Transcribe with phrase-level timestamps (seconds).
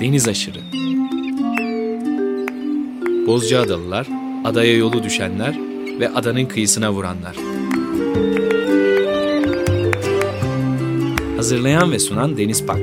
[0.00, 0.58] Deniz aşırı.
[3.26, 4.06] Bozcaadalılar,
[4.44, 5.58] adaya yolu düşenler
[6.00, 7.36] ve adanın kıyısına vuranlar.
[11.36, 12.78] Hazırlayan ve sunan Deniz Pak.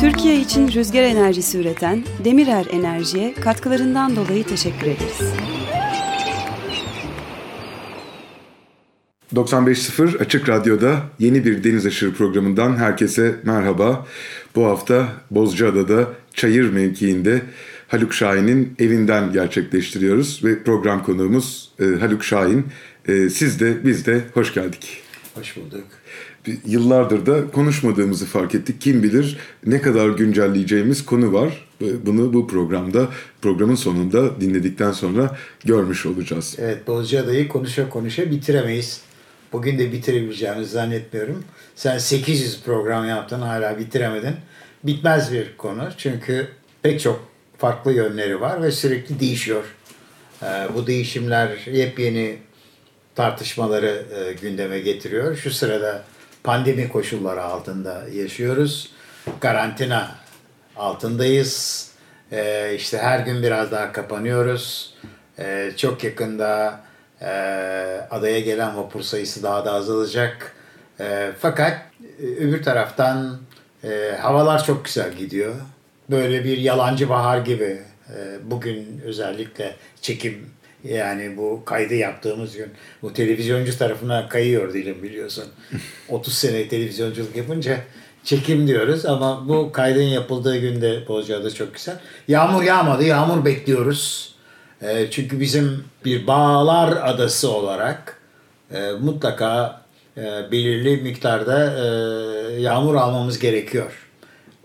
[0.00, 5.57] Türkiye için rüzgar enerjisi üreten Demirer Enerji'ye katkılarından dolayı teşekkür ederiz.
[9.38, 14.06] 95.0 Açık Radyo'da yeni bir Deniz Aşırı programından herkese merhaba.
[14.54, 17.42] Bu hafta Bozcaada'da Çayır mevkiinde
[17.88, 22.66] Haluk Şahin'in evinden gerçekleştiriyoruz ve program konuğumuz e, Haluk Şahin.
[23.08, 25.02] E, siz de biz de hoş geldik.
[25.34, 25.84] Hoş bulduk.
[26.66, 28.80] Yıllardır da konuşmadığımızı fark ettik.
[28.80, 31.66] Kim bilir ne kadar güncelleyeceğimiz konu var.
[32.06, 33.08] Bunu bu programda,
[33.42, 36.56] programın sonunda dinledikten sonra görmüş olacağız.
[36.58, 39.07] Evet, Bozcaada'yı konuşa konuşa bitiremeyiz.
[39.52, 41.44] Bugün de bitirebileceğimizi zannetmiyorum.
[41.76, 44.36] Sen 800 program yaptın hala bitiremedin.
[44.84, 46.48] Bitmez bir konu çünkü
[46.82, 49.64] pek çok farklı yönleri var ve sürekli değişiyor.
[50.42, 52.38] Ee, bu değişimler yepyeni
[53.14, 55.36] tartışmaları e, gündeme getiriyor.
[55.36, 56.04] Şu sırada
[56.44, 58.92] pandemi koşulları altında yaşıyoruz.
[59.40, 60.14] Karantina
[60.76, 61.88] altındayız.
[62.32, 64.94] Ee, işte her gün biraz daha kapanıyoruz.
[65.38, 66.80] Ee, çok yakında
[67.22, 67.28] e,
[68.10, 70.52] adaya gelen vapur sayısı daha da azalacak.
[71.00, 71.82] E, fakat
[72.22, 73.38] e, öbür taraftan
[73.84, 75.54] e, havalar çok güzel gidiyor.
[76.10, 77.82] Böyle bir yalancı bahar gibi.
[78.08, 80.50] E, bugün özellikle çekim
[80.84, 82.70] yani bu kaydı yaptığımız gün
[83.02, 85.44] bu televizyoncu tarafına kayıyor dilim biliyorsun.
[86.08, 87.80] 30 sene televizyonculuk yapınca
[88.24, 91.96] çekim diyoruz ama bu kaydın yapıldığı günde Bozcaada çok güzel.
[92.28, 94.34] Yağmur yağmadı, yağmur bekliyoruz.
[94.82, 98.20] E, çünkü bizim bir bağlar adası olarak
[98.70, 99.82] e, mutlaka
[100.16, 104.08] e, belirli miktarda e, yağmur almamız gerekiyor.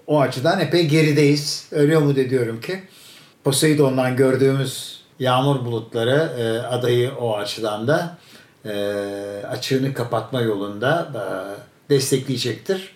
[0.08, 1.68] O açıdan epey gerideyiz.
[1.72, 2.84] Öyle umut ediyorum ki
[3.44, 8.18] Poseidon'dan gördüğümüz yağmur bulutları e, adayı o açıdan da
[8.66, 8.74] e,
[9.48, 11.24] açığını kapatma yolunda e,
[11.90, 12.96] destekleyecektir.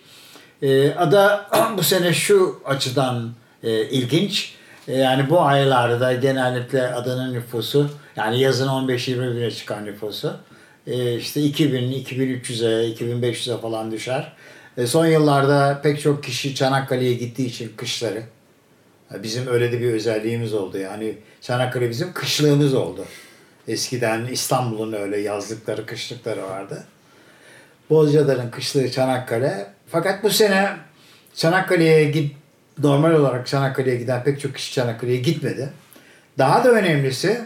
[0.62, 1.46] E, ada
[1.78, 3.32] bu sene şu açıdan
[3.62, 4.57] e, ilginç.
[4.88, 10.36] E, yani bu aylarda genellikle adanın nüfusu yani yazın 15-20 bine çıkan nüfusu
[10.86, 14.32] e, işte 2000, 2300'e, 2500'e falan düşer.
[14.76, 18.22] E, son yıllarda pek çok kişi Çanakkale'ye gittiği için kışları
[19.14, 20.78] Bizim öyle de bir özelliğimiz oldu.
[20.78, 23.04] Yani Çanakkale bizim kışlığımız oldu.
[23.68, 26.84] Eskiden İstanbul'un öyle yazlıkları, kışlıkları vardı.
[27.90, 29.66] Bozcaada'nın kışlığı Çanakkale.
[29.86, 30.76] Fakat bu sene
[31.34, 32.36] Çanakkale'ye git
[32.82, 35.68] normal olarak Çanakkale'ye giden pek çok kişi Çanakkale'ye gitmedi.
[36.38, 37.40] Daha da önemlisi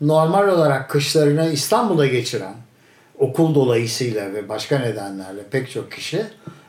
[0.00, 2.54] normal olarak kışlarını İstanbul'a geçiren
[3.18, 6.22] okul dolayısıyla ve başka nedenlerle pek çok kişi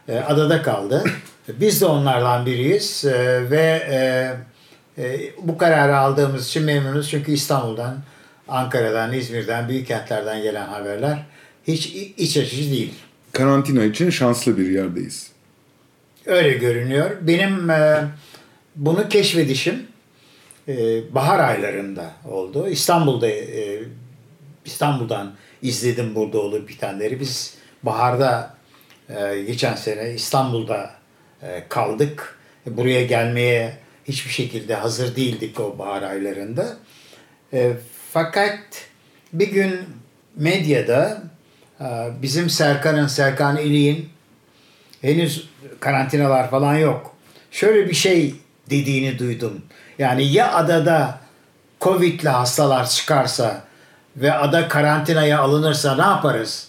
[0.08, 1.04] e, adada kaldı.
[1.48, 3.98] Biz de onlardan biriyiz e, ve e,
[5.04, 7.10] e, bu kararı aldığımız için memnunuz.
[7.10, 7.98] Çünkü İstanbul'dan,
[8.48, 11.26] Ankara'dan, İzmir'den, büyük kentlerden gelen haberler
[11.68, 12.94] hiç iç açıcı değil.
[13.32, 15.32] Karantina için şanslı bir yerdeyiz.
[16.28, 17.12] Öyle görünüyor.
[17.22, 18.04] Benim e,
[18.76, 19.88] bunu keşfedişim
[20.68, 20.76] e,
[21.16, 22.68] bahar aylarında oldu.
[22.70, 23.80] İstanbul'da e,
[24.66, 27.20] İstanbul'dan izledim burada olup bitenleri.
[27.20, 28.56] Biz baharda
[29.10, 30.92] e, geçen sene İstanbul'da
[31.44, 32.40] e, kaldık.
[32.66, 33.78] Buraya gelmeye
[34.08, 36.78] hiçbir şekilde hazır değildik o bahar aylarında.
[37.54, 37.72] E,
[38.14, 38.60] fakat
[39.34, 39.80] bir gün
[40.36, 41.24] medyada
[41.82, 41.86] e,
[42.22, 44.17] bizim Serkan'ın, Serkan İli'nin
[45.02, 45.50] henüz
[45.80, 47.16] karantinalar falan yok.
[47.52, 48.36] Şöyle bir şey
[48.70, 49.62] dediğini duydum.
[50.00, 51.20] Yani ya adada
[51.82, 53.64] Covid'le hastalar çıkarsa
[54.18, 56.68] ve ada karantinaya alınırsa ne yaparız?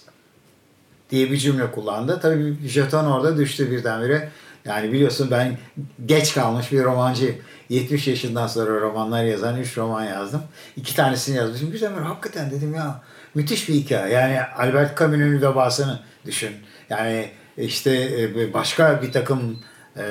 [1.11, 2.19] diye bir cümle kullandı.
[2.23, 4.31] Tabii jeton orada düştü birdenbire.
[4.65, 5.59] Yani biliyorsun ben
[6.07, 7.37] geç kalmış bir romancıyım.
[7.69, 10.43] 70 yaşından sonra romanlar yazan 3 roman yazdım.
[10.77, 11.71] İki tanesini yazmışım.
[11.71, 13.01] Güzel bir hakikaten dedim ya
[13.35, 14.15] müthiş bir hikaye.
[14.15, 16.53] Yani Albert Camus'un vebasını düşün.
[16.91, 19.59] Yani işte e, başka bir takım
[19.97, 20.05] e,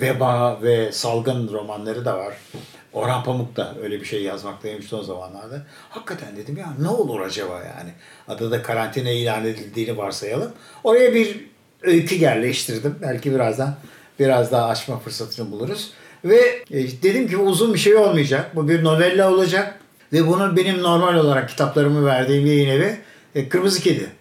[0.00, 2.34] veba ve salgın romanları da var.
[2.92, 5.66] Orhan Pamuk da öyle bir şey yazmaktaymış son zamanlarda.
[5.90, 7.90] Hakikaten dedim ya ne olur acaba yani.
[8.28, 10.52] Adada karantina ilan edildiğini varsayalım.
[10.84, 11.46] Oraya bir
[11.82, 12.94] öykü yerleştirdim.
[13.02, 13.76] Belki birazdan
[14.18, 15.92] biraz daha açma fırsatını buluruz.
[16.24, 18.56] Ve e, dedim ki uzun bir şey olmayacak.
[18.56, 19.80] Bu bir novella olacak.
[20.12, 22.98] Ve bunu benim normal olarak kitaplarımı verdiğim yayın evi
[23.34, 24.17] e, Kırmızı Kedi.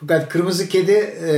[0.00, 1.32] Fakat Kırmızı Kedi e,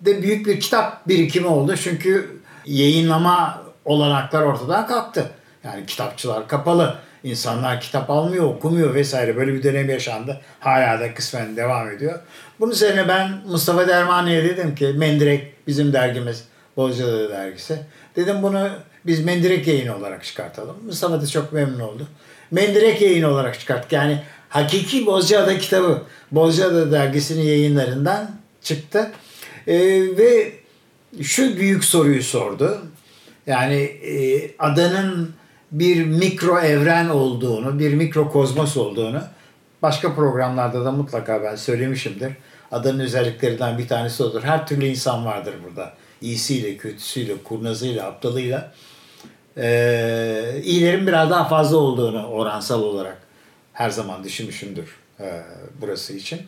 [0.00, 1.76] de büyük bir kitap birikimi oldu.
[1.76, 5.30] Çünkü yayınlama olanaklar ortadan kalktı.
[5.64, 6.98] Yani kitapçılar kapalı.
[7.24, 9.36] İnsanlar kitap almıyor, okumuyor vesaire.
[9.36, 10.40] Böyle bir dönem yaşandı.
[10.60, 12.18] Hala da kısmen devam ediyor.
[12.60, 16.44] Bunun üzerine ben Mustafa Dermani'ye dedim ki Mendirek bizim dergimiz.
[16.76, 17.78] Bozcaada dergisi.
[18.16, 18.68] Dedim bunu
[19.06, 20.76] biz Mendirek yayını olarak çıkartalım.
[20.86, 22.06] Mustafa da çok memnun oldu.
[22.50, 23.92] Mendirek yayını olarak çıkarttık.
[23.92, 26.02] Yani Hakiki Bozcaada kitabı
[26.32, 28.30] Bozcaada dergisinin yayınlarından
[28.62, 29.10] çıktı.
[29.66, 29.76] Ee,
[30.16, 30.52] ve
[31.22, 32.78] şu büyük soruyu sordu.
[33.46, 35.34] Yani e, adanın
[35.72, 39.20] bir mikro evren olduğunu, bir mikro kozmos olduğunu
[39.82, 42.32] başka programlarda da mutlaka ben söylemişimdir.
[42.72, 44.42] Adanın özelliklerinden bir tanesi odur.
[44.42, 45.92] Her türlü insan vardır burada.
[46.20, 48.72] İyisiyle, kötüsüyle, kurnazıyla, aptalıyla.
[49.56, 53.27] Ee, iyilerin biraz daha fazla olduğunu oransal olarak
[53.78, 55.42] her zaman düşünmüşümdür e,
[55.80, 56.40] burası için.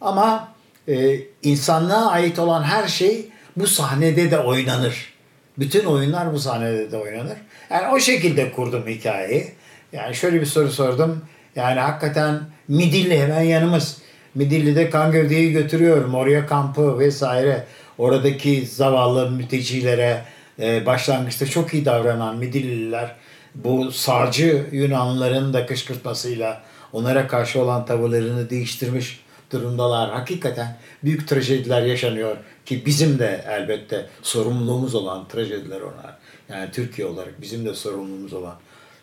[0.00, 0.48] Ama
[0.88, 5.12] e, insanlığa ait olan her şey bu sahnede de oynanır.
[5.58, 7.36] Bütün oyunlar bu sahnede de oynanır.
[7.70, 9.52] Yani o şekilde kurdum hikayeyi.
[9.92, 11.24] Yani şöyle bir soru sordum.
[11.56, 13.98] Yani hakikaten Midilli hemen yanımız.
[14.34, 16.14] Midilli'de kan gövdeyi götürüyorum.
[16.14, 17.66] Oraya kampı vesaire.
[17.98, 20.22] Oradaki zavallı mültecilere
[20.58, 23.16] e, başlangıçta çok iyi davranan Midilliler
[23.64, 26.62] bu sağcı Yunanlıların da kışkırtmasıyla
[26.92, 29.20] onlara karşı olan tavırlarını değiştirmiş
[29.50, 30.10] durumdalar.
[30.10, 32.36] Hakikaten büyük trajediler yaşanıyor
[32.66, 36.16] ki bizim de elbette sorumluluğumuz olan trajediler onlar.
[36.48, 38.54] Yani Türkiye olarak bizim de sorumluluğumuz olan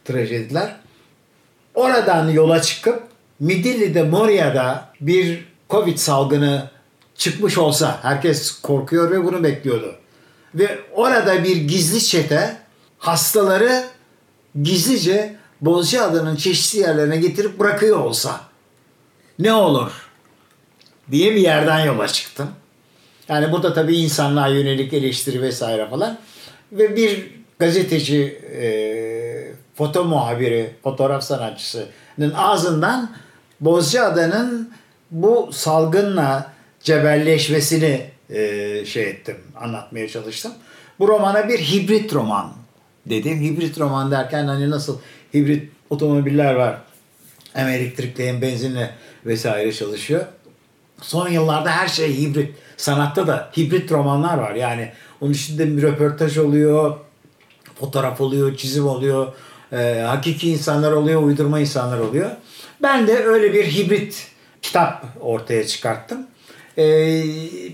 [0.05, 0.75] trajediler.
[1.75, 3.03] Oradan yola çıkıp
[3.39, 6.69] Midilli'de, Moria'da bir Covid salgını
[7.15, 9.95] çıkmış olsa herkes korkuyor ve bunu bekliyordu.
[10.55, 12.57] Ve orada bir gizli çete
[12.97, 13.83] hastaları
[14.61, 18.41] gizlice Bozcaada'nın çeşitli yerlerine getirip bırakıyor olsa
[19.39, 19.91] ne olur
[21.11, 22.49] diye bir yerden yola çıktım.
[23.29, 26.17] Yani burada tabii insanlığa yönelik eleştiri vesaire falan.
[26.71, 28.23] Ve bir gazeteci,
[28.61, 28.65] e,
[29.75, 33.11] foto muhabiri, fotoğraf sanatçısının ağzından
[33.61, 34.73] Bozcaada'nın
[35.11, 40.51] bu salgınla cebelleşmesini e, şey ettim, anlatmaya çalıştım.
[40.99, 42.53] Bu romana bir hibrit roman
[43.05, 43.41] dedim.
[43.41, 44.99] Hibrit roman derken hani nasıl
[45.33, 46.77] hibrit otomobiller var.
[47.53, 48.89] Hem elektrikli hem benzinle
[49.25, 50.25] vesaire çalışıyor.
[51.01, 52.55] Son yıllarda her şey hibrit.
[52.77, 54.55] Sanatta da hibrit romanlar var.
[54.55, 54.91] Yani
[55.21, 56.97] onun içinde bir röportaj oluyor,
[57.79, 59.33] fotoğraf oluyor, çizim oluyor,
[59.71, 62.29] e, hakiki insanlar oluyor, uydurma insanlar oluyor.
[62.81, 64.27] Ben de öyle bir hibrit
[64.61, 66.27] kitap ortaya çıkarttım.
[66.77, 67.23] E,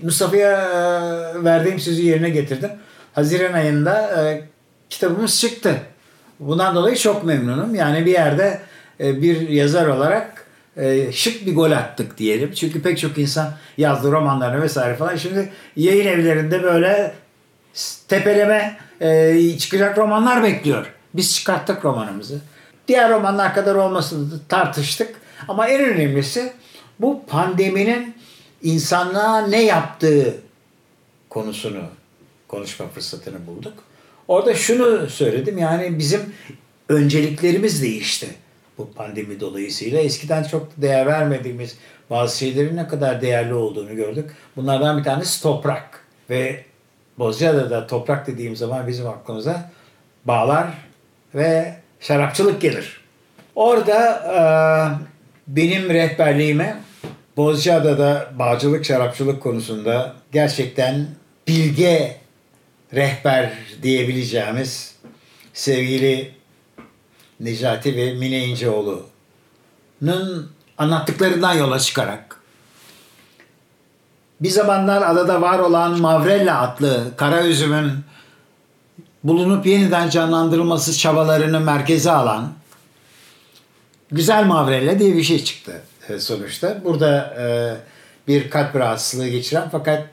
[0.02, 2.70] Mustafa'ya e, verdiğim sözü yerine getirdim.
[3.12, 4.42] Haziran ayında e,
[4.90, 5.80] kitabımız çıktı.
[6.40, 7.74] Bundan dolayı çok memnunum.
[7.74, 8.60] Yani bir yerde
[9.00, 10.46] e, bir yazar olarak
[10.76, 12.52] e, şık bir gol attık diyelim.
[12.52, 15.16] Çünkü pek çok insan yazdı romanlarını vesaire falan.
[15.16, 17.14] Şimdi yayın evlerinde böyle
[18.08, 20.86] tepeleme e, çıkacak romanlar bekliyor.
[21.14, 22.40] Biz çıkarttık romanımızı.
[22.88, 25.20] Diğer romanlar kadar olmasını tartıştık.
[25.48, 26.52] Ama en önemlisi
[27.00, 28.14] bu pandeminin
[28.62, 30.34] insanlığa ne yaptığı
[31.30, 31.82] konusunu
[32.48, 33.74] konuşma fırsatını bulduk.
[34.30, 36.20] Orada şunu söyledim yani bizim
[36.88, 38.26] önceliklerimiz değişti
[38.78, 40.00] bu pandemi dolayısıyla.
[40.00, 41.76] Eskiden çok değer vermediğimiz
[42.10, 44.30] bazı şeylerin ne kadar değerli olduğunu gördük.
[44.56, 46.64] Bunlardan bir tanesi toprak ve
[47.18, 49.70] Bozcaada'da toprak dediğim zaman bizim aklımıza
[50.24, 50.66] bağlar
[51.34, 53.00] ve şarapçılık gelir.
[53.54, 55.00] Orada
[55.46, 56.76] benim rehberliğime
[57.36, 61.06] Bozcaada'da bağcılık, şarapçılık konusunda gerçekten
[61.48, 62.19] bilge
[62.94, 64.94] rehber diyebileceğimiz
[65.52, 66.34] sevgili
[67.40, 72.40] Necati ve Mine İnceoğlu'nun anlattıklarından yola çıkarak
[74.40, 77.92] bir zamanlar adada var olan Mavrella adlı kara üzümün
[79.24, 82.52] bulunup yeniden canlandırılması çabalarını merkeze alan
[84.12, 85.82] Güzel Mavrella diye bir şey çıktı
[86.18, 86.84] sonuçta.
[86.84, 87.46] Burada e,
[88.28, 90.06] bir kalp rahatsızlığı geçiren fakat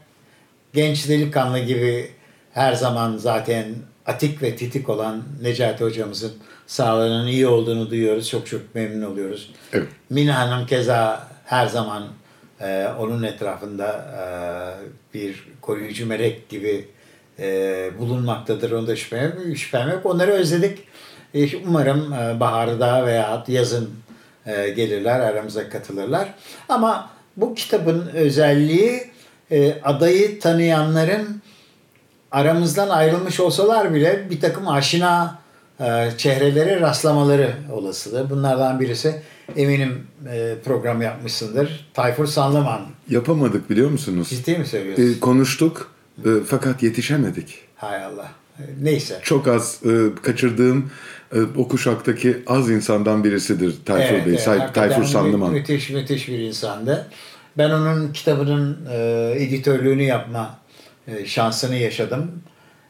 [0.73, 2.11] genç delikanlı gibi
[2.57, 3.65] her zaman zaten
[4.05, 6.33] atik ve titik olan Necati hocamızın
[6.67, 8.29] sağlığının iyi olduğunu duyuyoruz.
[8.29, 9.53] Çok çok memnun oluyoruz.
[9.73, 9.87] Evet.
[10.09, 12.03] Mine Hanım keza her zaman
[12.61, 14.21] e, onun etrafında e,
[15.13, 16.87] bir koruyucu melek gibi
[17.39, 18.71] e, bulunmaktadır.
[18.71, 20.05] Onda şüphem, şüphem yok.
[20.05, 20.79] Onları özledik.
[21.33, 23.89] E, umarım e, baharda veya yazın
[24.45, 26.33] e, gelirler, aramıza katılırlar.
[26.69, 29.03] Ama bu kitabın özelliği
[29.51, 31.41] e, adayı tanıyanların
[32.31, 35.39] aramızdan ayrılmış olsalar bile bir takım aşina
[35.79, 38.29] e, çehrelere rastlamaları olasıdır.
[38.29, 39.21] Bunlardan birisi
[39.55, 41.89] eminim e, program yapmışsındır.
[41.93, 42.81] Tayfur Sanlıman.
[43.09, 44.27] Yapamadık biliyor musunuz?
[44.29, 45.13] Ciddi mi söylüyorsun?
[45.17, 45.91] E, konuştuk
[46.25, 47.55] e, fakat yetişemedik.
[47.75, 48.31] Hay Allah.
[48.81, 49.19] Neyse.
[49.23, 50.91] Çok az e, kaçırdığım
[51.35, 54.33] e, o kuşaktaki az insandan birisidir Tayfur Evet, Bey.
[54.33, 55.51] evet, Say- Tayfur Sanlıman.
[55.53, 57.07] Müthiş müthiş bir insandı.
[57.57, 60.57] Ben onun kitabının e, editörlüğünü yapma
[61.07, 62.31] e, şansını yaşadım.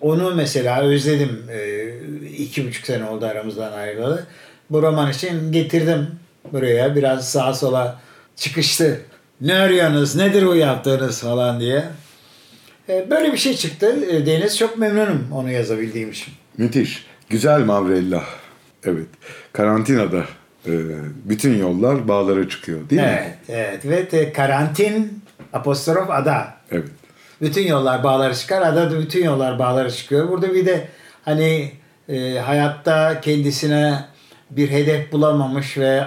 [0.02, 1.44] Onu mesela özledim.
[1.52, 1.88] E,
[2.28, 4.26] iki buçuk sene oldu aramızdan ayrılalı.
[4.70, 6.08] Bu roman için getirdim
[6.54, 6.96] buraya.
[6.96, 8.02] Biraz sağa sola
[8.36, 9.02] çıkıştı.
[9.42, 11.84] Ne arıyorsunuz, nedir bu yaptığınız falan diye.
[12.90, 13.96] E, böyle bir şey çıktı.
[14.10, 16.34] E, Deniz çok memnunum onu yazabildiğim için.
[16.58, 17.06] Müthiş.
[17.30, 18.24] Güzel Mavrella.
[18.84, 19.08] Evet.
[19.54, 20.24] Karantinada
[20.66, 20.72] e,
[21.26, 23.38] bütün yollar bağlara çıkıyor değil mi?
[23.50, 24.14] Evet, evet.
[24.14, 26.58] Ve karantin apostrof ada.
[26.72, 26.88] Evet.
[27.42, 28.62] Bütün yollar bağları çıkar.
[28.62, 30.30] Ada da bütün yollar bağları çıkıyor.
[30.30, 30.88] Burada bir de
[31.26, 31.72] hani
[32.10, 34.06] e, hayatta kendisine
[34.50, 36.04] bir hedef bulamamış ve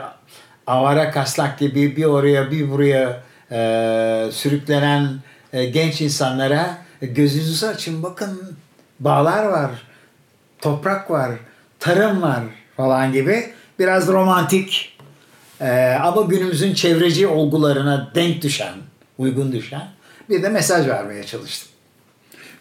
[0.67, 3.21] avara kaslak gibi bir oraya bir buraya
[3.51, 5.09] e, sürüklenen
[5.53, 8.57] e, genç insanlara gözünüzü açın bakın
[9.01, 9.71] bağlar var,
[10.59, 11.31] toprak var,
[11.81, 12.41] tarım var
[12.77, 14.99] falan gibi biraz romantik
[15.61, 18.75] e, ama günümüzün çevreci olgularına denk düşen,
[19.19, 19.89] uygun düşen
[20.31, 21.69] bir de mesaj vermeye çalıştım.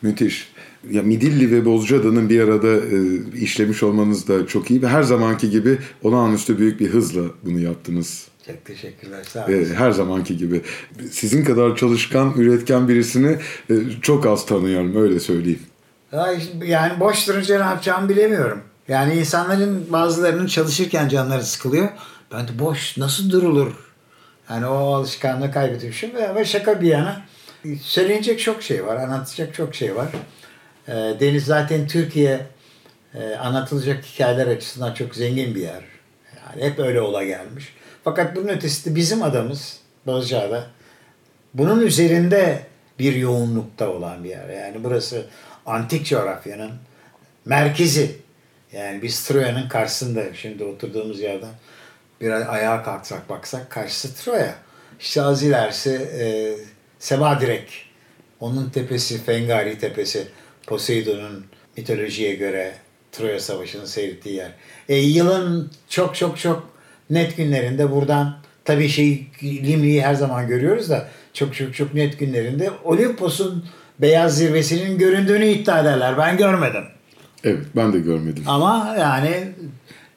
[0.02, 0.52] Müthiş.
[0.92, 2.98] Ya Midilli ve Bozcaada'nın bir arada e,
[3.40, 8.28] işlemiş olmanız da çok iyi ve her zamanki gibi olağanüstü büyük bir hızla bunu yaptınız.
[8.48, 9.24] Çok teşekkürler.
[9.24, 9.66] Sağ E, olun.
[9.76, 10.62] her zamanki gibi.
[11.12, 13.38] Sizin kadar çalışkan, üretken birisini
[13.70, 15.60] e, çok az tanıyorum öyle söyleyeyim.
[16.66, 18.62] Yani boş durunca ne yapacağımı bilemiyorum.
[18.88, 21.90] Yani insanların bazılarının çalışırken canları sıkılıyor.
[22.34, 23.72] Ben de boş nasıl durulur?
[24.50, 26.10] Yani o alışkanlığı kaybetmişim.
[26.36, 27.22] Ve- şaka bir yana
[27.82, 28.96] söylenecek çok şey var.
[28.96, 30.08] Anlatacak çok şey var.
[30.88, 32.46] Ee, Deniz zaten Türkiye
[33.14, 35.84] e, anlatılacak hikayeler açısından çok zengin bir yer.
[36.36, 37.74] Yani hep öyle ola gelmiş.
[38.04, 40.68] Fakat bunun ötesinde bizim adamız Bozcaada
[41.54, 42.66] bunun üzerinde
[43.00, 44.50] bir yoğunlukta olan bir yer.
[44.50, 45.26] Yani burası
[45.66, 46.72] antik coğrafyanın
[47.46, 48.16] merkezi.
[48.72, 51.52] Yani biz Troya'nın karşısında şimdi oturduğumuz yerden
[52.22, 54.56] biraz ayağa kalksak baksak karşısı Troya.
[55.00, 55.92] İşte az ilerisi
[57.00, 57.86] e, Sebadirek.
[58.40, 60.28] Onun tepesi Fengari tepesi.
[60.68, 61.46] Poseidon'un
[61.78, 62.74] mitolojiye göre
[63.12, 64.52] Troya Savaşı'nın seyrettiği yer.
[64.90, 66.70] E, yılın çok çok çok
[67.10, 72.72] net günlerinde buradan tabii şey Limni'yi her zaman görüyoruz da çok çok çok net günlerinde
[72.84, 73.66] Olimpos'un
[74.00, 76.18] beyaz zirvesinin göründüğünü iddia ederler.
[76.18, 76.84] Ben görmedim.
[77.44, 78.44] Evet ben de görmedim.
[78.48, 79.52] Ama yani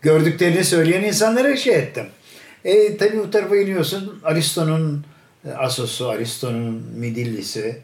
[0.02, 2.06] gördüklerini söyleyen insanlara şey ettim.
[2.64, 4.20] E, tabii bu tarafa iniyorsun.
[4.24, 5.04] Aristo'nun
[5.58, 7.80] Asos'u, Aristo'nun Midillisi.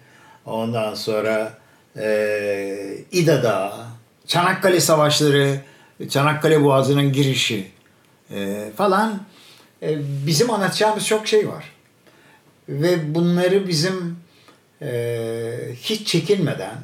[0.46, 1.58] Ondan sonra
[1.96, 3.72] e, İda Dağı,
[4.26, 5.60] Çanakkale Savaşları,
[6.10, 7.66] Çanakkale Boğazı'nın girişi
[8.30, 9.20] e, falan.
[9.82, 11.64] E, bizim anlatacağımız çok şey var.
[12.68, 14.16] Ve bunları bizim
[14.82, 16.74] e, hiç çekinmeden,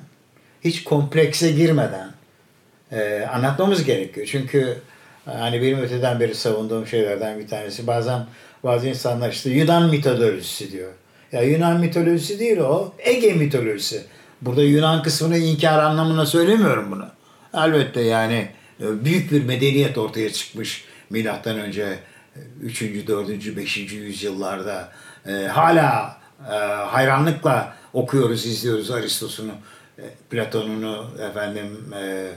[0.64, 2.10] hiç komplekse girmeden
[2.92, 4.26] e, anlatmamız gerekiyor.
[4.30, 4.78] Çünkü
[5.24, 8.26] hani benim öteden beri savunduğum şeylerden bir tanesi bazen
[8.64, 10.92] bazı insanlar işte Yunan mitolojisi diyor.
[11.32, 12.94] Ya Yunan mitolojisi değil o.
[12.98, 14.04] Ege mitolojisi.
[14.42, 17.06] Burada Yunan kısmını inkar anlamına söylemiyorum bunu.
[17.54, 18.48] Elbette yani
[18.80, 21.98] e, büyük bir medeniyet ortaya çıkmış milattan önce
[22.62, 22.82] 3.
[23.06, 23.56] 4.
[23.56, 23.76] 5.
[23.76, 24.92] yüzyıllarda.
[25.26, 29.52] E, hala e, hayranlıkla okuyoruz, izliyoruz Aristos'unu,
[29.98, 32.28] e, Platon'unu, efendim e,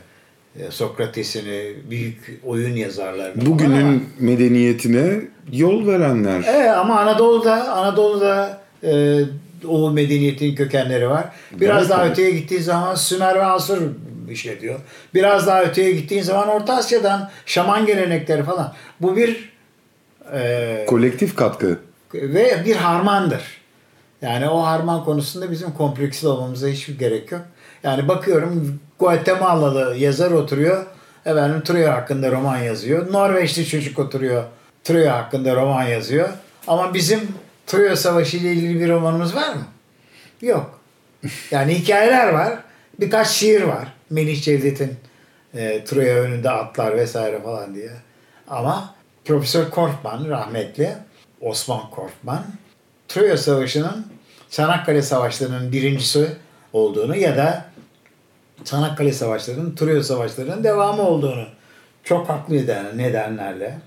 [0.69, 3.33] Sokrates'ini, büyük oyun yazarlarını.
[3.33, 6.43] falan ama- Bugünün medeniyetine yol verenler.
[6.47, 9.19] Evet ama Anadolu'da Anadolu'da e,
[9.67, 11.25] o medeniyetin kökenleri var.
[11.51, 12.11] Biraz Evet, daha tabii.
[12.11, 13.77] öteye gittiğin zaman Sümer ve Asur
[14.29, 14.79] işletiyor.
[15.13, 18.73] Biraz daha öteye gittiğin zaman Orta Asya'dan şaman gelenekleri falan.
[19.01, 19.53] Bu bir
[20.33, 21.79] e, Kolektif katkı.
[22.13, 23.41] ve bir harmandır.
[24.21, 27.41] Yani o harman konusunda bizim kompleksli olmamıza hiçbir gerek yok.
[27.83, 30.85] Yani bakıyorum Guatemalalı yazar oturuyor.
[31.25, 33.13] Efendim Troya hakkında roman yazıyor.
[33.13, 34.43] Norveçli çocuk oturuyor.
[34.83, 36.29] Troya hakkında roman yazıyor.
[36.67, 37.19] Ama bizim
[37.67, 39.65] Troya Savaşı ile ilgili bir romanımız var mı?
[40.41, 40.79] Yok.
[41.51, 42.59] Yani hikayeler var.
[42.99, 43.93] Birkaç şiir var.
[44.09, 44.97] Melih Cevdet'in
[45.53, 47.91] e, Troya önünde atlar vesaire falan diye.
[48.47, 50.95] Ama Profesör Korfman rahmetli
[51.41, 52.43] Osman Korfman
[53.07, 54.07] Troya Savaşı'nın
[54.49, 56.37] Çanakkale Savaşları'nın birincisi
[56.73, 57.65] olduğunu ya da
[58.65, 61.45] Çanakkale Savaşları'nın Troya Savaşları'nın devamı olduğunu
[62.03, 63.77] çok haklı yani nedenlerle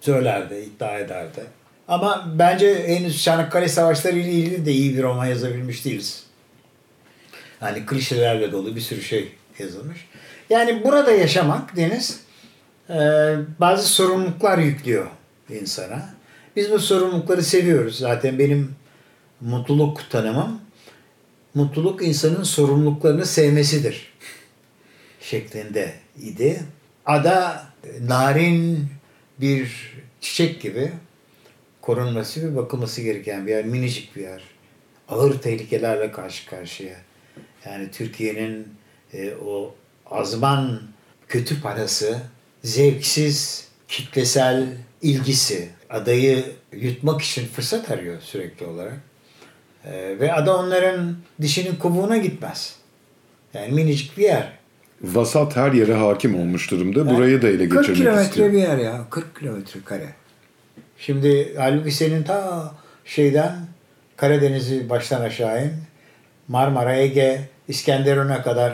[0.00, 1.40] söylerdi, iddia ederdi.
[1.88, 6.24] Ama bence henüz Çanakkale Savaşları ile ilgili de iyi bir roman yazabilmiş değiliz.
[7.62, 10.08] Yani klişelerle dolu bir sürü şey yazılmış.
[10.50, 12.20] Yani burada yaşamak Deniz
[12.90, 12.94] e,
[13.60, 15.06] bazı sorumluluklar yüklüyor
[15.50, 16.08] insana.
[16.56, 17.98] Biz bu sorumlulukları seviyoruz.
[17.98, 18.74] Zaten benim
[19.40, 20.60] mutluluk tanımım
[21.54, 24.12] mutluluk insanın sorumluluklarını sevmesidir.
[25.20, 26.62] şeklinde idi.
[27.06, 28.86] Ada e, narin
[29.40, 30.92] bir çiçek gibi
[31.80, 33.64] korunması ve bakılması gereken bir yer.
[33.64, 34.42] Minicik bir yer.
[35.08, 36.96] Ağır tehlikelerle karşı karşıya.
[37.66, 38.68] Yani Türkiye'nin
[39.12, 39.74] e, o
[40.06, 40.82] azman
[41.28, 42.18] kötü parası,
[42.64, 44.66] zevksiz, kitlesel
[45.02, 49.00] ilgisi adayı yutmak için fırsat arıyor sürekli olarak.
[49.84, 52.76] E, ve ada onların dişinin kovuğuna gitmez.
[53.54, 54.52] Yani minicik bir yer.
[55.02, 57.10] Vasat her yere hakim olmuş durumda.
[57.10, 58.52] Burayı da ele 40 geçirmek kilometre istiyor.
[58.52, 59.04] bir yer ya.
[59.10, 60.08] 40 kilometre kare.
[60.98, 62.74] Şimdi halbuki senin ta
[63.04, 63.56] şeyden
[64.16, 65.72] Karadeniz'i baştan aşağı in.
[66.48, 68.72] Marmara, Ege, İskenderun'a kadar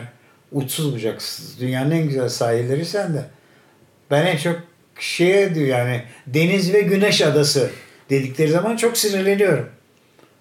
[0.51, 1.59] uçsuz bucaksız.
[1.61, 3.25] Dünyanın en güzel sahilleri sende.
[4.11, 4.59] Ben en çok
[4.99, 7.69] şeye diyor yani deniz ve güneş adası
[8.09, 9.69] dedikleri zaman çok sinirleniyorum.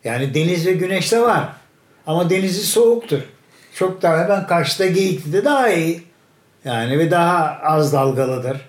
[0.05, 1.49] Yani deniz ve güneş de var.
[2.07, 3.21] Ama denizi soğuktur.
[3.75, 6.02] Çok daha hemen karşıda Geyikli'de daha iyi.
[6.64, 8.61] Yani ve daha az dalgalıdır.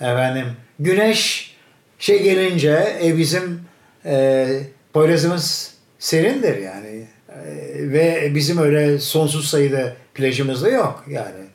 [0.00, 0.46] Efendim
[0.78, 1.54] güneş
[1.98, 3.60] şey gelince e, bizim
[4.04, 4.46] e,
[4.92, 7.06] Poyraz'ımız serindir yani.
[7.28, 7.42] E,
[7.92, 11.48] ve bizim öyle sonsuz sayıda plajımız da yok yani.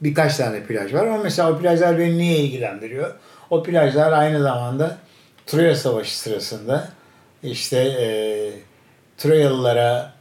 [0.00, 3.14] Birkaç tane plaj var ama mesela o plajlar beni niye ilgilendiriyor?
[3.50, 4.98] O plajlar aynı zamanda
[5.46, 6.88] Troya Savaşı sırasında
[7.42, 8.06] işte e,
[9.18, 10.12] Troyalılara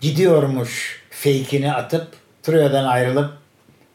[0.00, 2.08] gidiyormuş fake'ini atıp
[2.42, 3.30] Troya'dan ayrılıp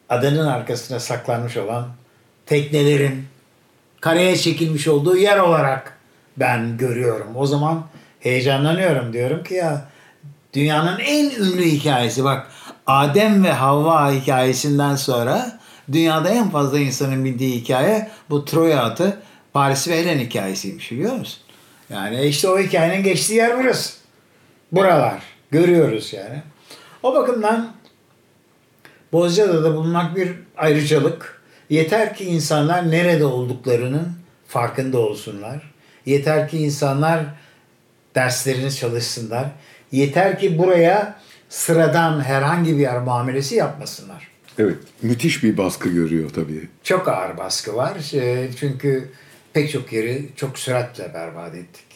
[0.08, 1.88] adanın arkasına saklanmış olan
[2.46, 3.24] teknelerin
[4.00, 5.98] karaya çekilmiş olduğu yer olarak
[6.36, 7.36] ben görüyorum.
[7.36, 7.86] O zaman
[8.20, 9.12] heyecanlanıyorum.
[9.12, 9.88] Diyorum ki ya
[10.52, 12.46] dünyanın en ünlü hikayesi bak
[12.86, 15.60] Adem ve Havva hikayesinden sonra
[15.92, 19.18] dünyada en fazla insanın bildiği hikaye bu Troya atı
[19.52, 21.38] Paris ve Helen hikayesiymiş biliyor musun?
[21.90, 24.03] Yani işte o hikayenin geçtiği yer burası.
[24.74, 25.22] Buralar.
[25.50, 26.42] Görüyoruz yani.
[27.02, 27.72] O bakımdan
[29.12, 31.42] Bozcaada'da bulunmak bir ayrıcalık.
[31.70, 34.12] Yeter ki insanlar nerede olduklarının
[34.48, 35.74] farkında olsunlar.
[36.06, 37.24] Yeter ki insanlar
[38.14, 39.46] derslerini çalışsınlar.
[39.92, 44.28] Yeter ki buraya sıradan herhangi bir yer muamelesi yapmasınlar.
[44.58, 46.68] Evet, müthiş bir baskı görüyor tabii.
[46.82, 47.92] Çok ağır baskı var.
[48.14, 49.10] Ee, Çünkü
[49.52, 51.86] pek çok yeri çok süratle berbat ettik.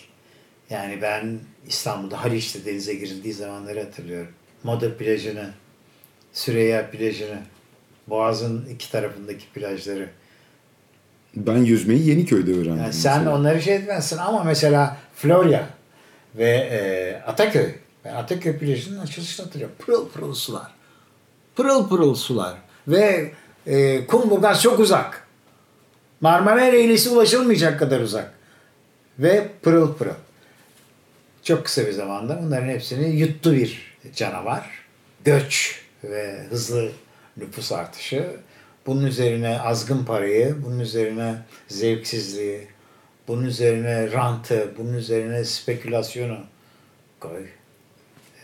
[0.71, 4.33] Yani ben İstanbul'da Haliç'te denize girildiği zamanları hatırlıyorum.
[4.63, 5.51] Moda plajını,
[6.33, 7.39] Süreyya plajını,
[8.07, 10.09] Boğaz'ın iki tarafındaki plajları.
[11.37, 12.83] Ben yüzmeyi Yeniköy'de öğrendim.
[12.83, 13.37] Yani sen mesela.
[13.37, 15.69] onları şey etmezsin ama mesela Florya
[16.35, 17.75] ve e, Ataköy.
[18.05, 19.77] Ben Ataköy plajının açılışını hatırlıyorum.
[19.79, 20.75] Pırıl pırıl sular.
[21.57, 22.55] Pırıl pırıl sular.
[22.89, 23.33] Ve
[23.67, 25.27] e, Kumburgaz çok uzak.
[26.21, 28.33] Marmara Ereğlisi ulaşılmayacak kadar uzak.
[29.19, 30.15] Ve pırıl pırıl.
[31.49, 34.71] Çok kısa bir zamanda bunların hepsini yuttu bir canavar.
[35.25, 36.93] Göç ve hızlı
[37.37, 38.31] nüfus artışı.
[38.87, 41.35] Bunun üzerine azgın parayı, bunun üzerine
[41.69, 42.69] zevksizliği,
[43.29, 46.39] bunun üzerine rantı, bunun üzerine spekülasyonu
[47.21, 47.47] koy.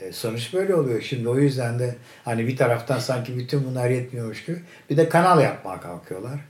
[0.00, 1.02] E, sonuç böyle oluyor.
[1.02, 5.42] Şimdi o yüzden de hani bir taraftan sanki bütün bunlar yetmiyormuş gibi bir de kanal
[5.42, 6.40] yapmaya kalkıyorlar.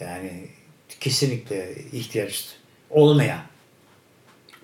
[0.00, 0.48] Yani
[1.00, 2.56] kesinlikle ihtiyaç
[2.90, 3.40] olmayan.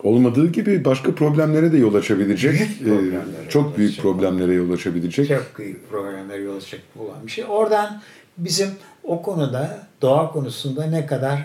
[0.02, 2.52] Olmadığı gibi başka problemlere de yol açabilecek.
[2.52, 5.28] Büyük e, problemlere çok büyük problemlere yol açabilecek.
[5.28, 7.44] Çok büyük problemler yol açacak olan bir şey.
[7.48, 8.02] Oradan
[8.38, 8.68] bizim
[9.04, 11.38] o konuda doğa konusunda ne kadar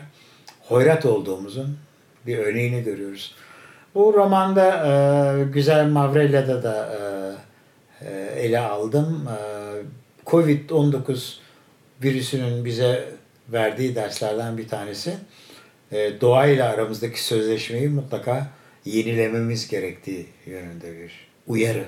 [0.68, 1.78] hoyrat olduğumuzun
[2.28, 3.36] bir örneğini görüyoruz.
[3.96, 6.90] Bu romanda e, Güzel Mavrella'da da
[8.02, 9.28] e, e, ele aldım.
[9.28, 9.60] E,
[10.26, 11.36] Covid-19
[12.04, 13.10] virüsünün bize
[13.52, 15.14] verdiği derslerden bir tanesi
[15.92, 18.48] e, doğayla aramızdaki sözleşmeyi mutlaka
[18.86, 21.12] yenilememiz gerektiği yönünde bir
[21.48, 21.86] uyarı.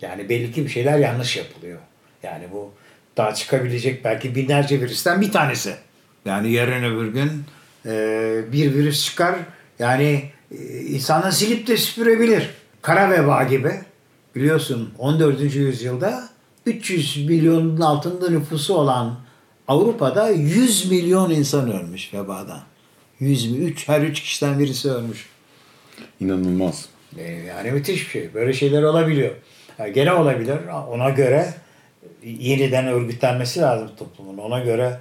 [0.00, 1.78] Yani belli ki bir şeyler yanlış yapılıyor.
[2.22, 2.72] Yani bu
[3.16, 5.74] daha çıkabilecek belki binlerce virüsten bir tanesi.
[6.24, 7.44] Yani yarın öbür gün
[7.86, 9.34] e, bir virüs çıkar.
[9.78, 12.50] Yani e, insanı silip de süpürebilir.
[12.82, 13.72] Kara veba gibi.
[14.34, 15.40] Biliyorsun 14.
[15.40, 16.28] yüzyılda
[16.66, 19.20] 300 milyonun altında nüfusu olan
[19.68, 22.60] Avrupa'da 100 milyon insan ölmüş vebadan.
[23.20, 23.58] 100 mi?
[23.58, 25.26] 3, her 3 kişiden birisi ölmüş.
[26.20, 26.86] İnanılmaz.
[27.18, 28.34] E, Yani müthiş bir şey.
[28.34, 29.30] Böyle şeyler olabiliyor.
[29.78, 30.56] Yani gene olabilir.
[30.90, 31.54] Ona göre
[32.24, 34.38] yeniden örgütlenmesi lazım toplumun.
[34.38, 34.98] Ona göre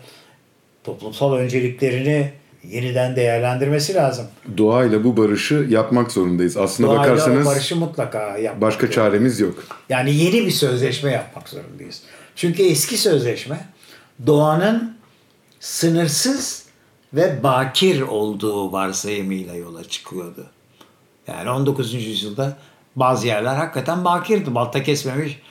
[0.83, 2.31] toplumsal önceliklerini
[2.63, 4.25] yeniden değerlendirmesi lazım.
[4.57, 6.57] Doğayla bu barışı yapmak zorundayız.
[6.57, 9.05] Aslına Doğayla bakarsanız barışı mutlaka yapmak başka gerekiyor.
[9.05, 9.63] çaremiz yok.
[9.89, 12.01] Yani yeni bir sözleşme yapmak zorundayız.
[12.35, 13.65] Çünkü eski sözleşme
[14.27, 14.97] doğanın
[15.59, 16.66] sınırsız
[17.17, 20.45] ve bakir olduğu varsayımıyla yola çıkıyordu.
[21.27, 21.93] Yani 19.
[21.93, 22.57] yüzyılda
[22.95, 24.55] bazı yerler hakikaten bakirdi.
[24.55, 25.41] Balta kesmemiş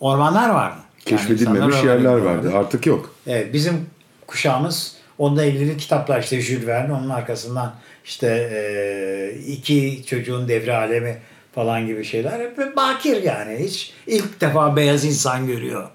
[0.00, 0.78] ormanlar vardı.
[1.04, 2.42] Keşfedilmemiş insanlar yerler vardı.
[2.42, 2.56] gördü.
[2.56, 3.14] Artık yok.
[3.26, 3.86] Evet, bizim
[4.26, 7.74] kuşağımız onunla ilgili kitaplar işte Jules Verne, onun arkasından
[8.04, 11.18] işte e, iki çocuğun devre alemi
[11.54, 12.40] falan gibi şeyler.
[12.40, 13.58] Hep bakir yani.
[13.58, 15.90] Hiç ilk defa beyaz insan görüyor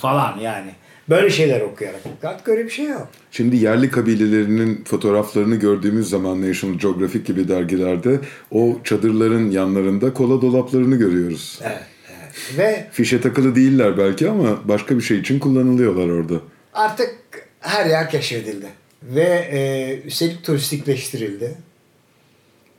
[0.00, 0.70] falan yani.
[1.10, 2.00] Böyle şeyler okuyarak.
[2.22, 3.08] Artık öyle bir şey yok.
[3.30, 10.96] Şimdi yerli kabilelerinin fotoğraflarını gördüğümüz zaman National Geographic gibi dergilerde o çadırların yanlarında kola dolaplarını
[10.96, 11.60] görüyoruz.
[11.62, 12.58] Evet, evet.
[12.58, 16.34] Ve Fişe takılı değiller belki ama başka bir şey için kullanılıyorlar orada.
[16.74, 17.14] artık
[17.60, 18.66] her yer keşfedildi.
[19.02, 21.54] Ve e, üstelik turistikleştirildi.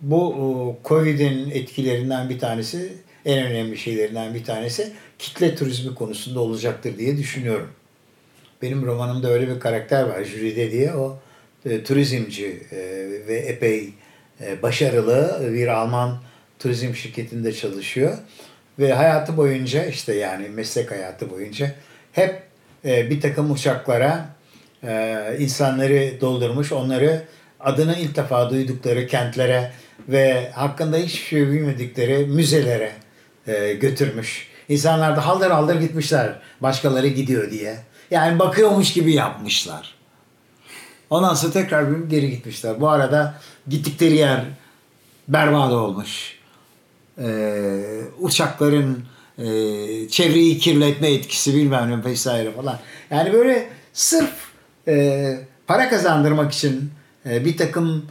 [0.01, 2.93] Bu o, Covid'in etkilerinden bir tanesi,
[3.25, 7.67] en önemli şeylerinden bir tanesi kitle turizmi konusunda olacaktır diye düşünüyorum.
[8.61, 10.93] Benim romanımda öyle bir karakter var, Jüride diye.
[10.93, 11.19] O
[11.65, 12.77] e, turizmci e,
[13.27, 13.93] ve epey
[14.41, 16.21] e, başarılı bir Alman
[16.59, 18.17] turizm şirketinde çalışıyor.
[18.79, 21.71] Ve hayatı boyunca işte yani meslek hayatı boyunca
[22.11, 22.43] hep
[22.85, 24.25] e, bir takım uçaklara
[24.83, 26.71] e, insanları doldurmuş.
[26.71, 27.21] Onları
[27.59, 29.71] adını ilk defa duydukları kentlere
[30.09, 32.91] ve hakkında hiçbir şey bilmedikleri müzelere
[33.47, 34.47] e, götürmüş.
[34.69, 37.75] İnsanlar da haldır haldır gitmişler başkaları gidiyor diye.
[38.11, 39.95] Yani bakıyormuş gibi yapmışlar.
[41.09, 42.81] Ondan sonra tekrar bir geri gitmişler.
[42.81, 43.35] Bu arada
[43.67, 44.45] gittikleri yer
[45.27, 46.39] berbat olmuş.
[47.17, 49.05] Ee, uçakların
[49.37, 49.43] e,
[50.09, 52.79] çevreyi kirletme etkisi bilmem ne vesaire falan.
[53.11, 54.33] Yani böyle sırf
[54.87, 55.35] e,
[55.67, 56.91] para kazandırmak için
[57.25, 58.05] e, bir takım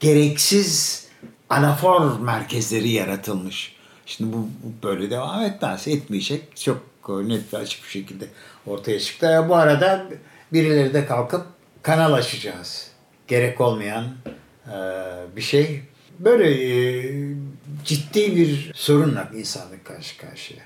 [0.00, 1.06] gereksiz
[1.48, 3.76] anafor merkezleri yaratılmış.
[4.06, 5.88] Şimdi bu, bu böyle devam etmez.
[5.88, 6.56] Etmeyecek.
[6.56, 8.24] Çok net ve açık bir şekilde
[8.66, 9.26] ortaya çıktı.
[9.26, 10.06] E, bu arada
[10.52, 11.46] birileri de kalkıp
[11.82, 12.90] kanal açacağız.
[13.28, 14.04] Gerek olmayan
[14.66, 14.76] e,
[15.36, 15.82] bir şey.
[16.18, 17.04] Böyle e,
[17.84, 20.62] ciddi bir sorunla insanlık karşı karşıya.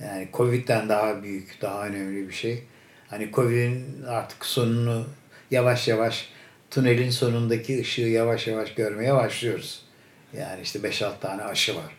[0.00, 2.64] Yani Covid'den daha büyük, daha önemli bir şey.
[3.08, 5.04] Hani Covid'in artık sonunu
[5.50, 6.28] yavaş yavaş
[6.70, 9.82] tünelin sonundaki ışığı yavaş yavaş görmeye başlıyoruz.
[10.38, 11.98] Yani işte 5-6 tane aşı var.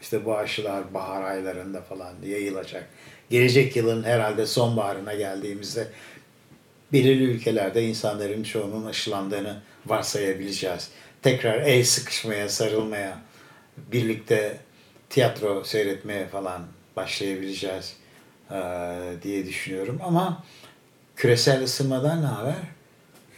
[0.00, 2.88] İşte bu aşılar bahar aylarında falan yayılacak.
[3.30, 5.88] Gelecek yılın herhalde sonbaharına geldiğimizde
[6.92, 10.90] belirli ülkelerde insanların çoğunun aşılandığını varsayabileceğiz.
[11.22, 13.18] Tekrar el sıkışmaya, sarılmaya,
[13.76, 14.58] birlikte
[15.10, 17.96] tiyatro seyretmeye falan başlayabileceğiz
[19.22, 20.00] diye düşünüyorum.
[20.04, 20.44] Ama
[21.16, 22.54] küresel ısınmadan ne haber?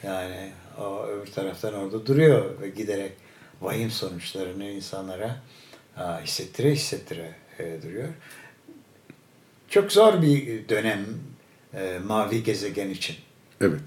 [0.02, 3.12] Yani o öbür taraftan orada duruyor ve giderek
[3.60, 5.36] vahim sonuçlarını insanlara
[6.22, 8.08] hissettire hissettire duruyor.
[9.68, 11.06] Çok zor bir dönem
[11.74, 13.16] eee, mavi gezegen için.
[13.60, 13.80] Evet.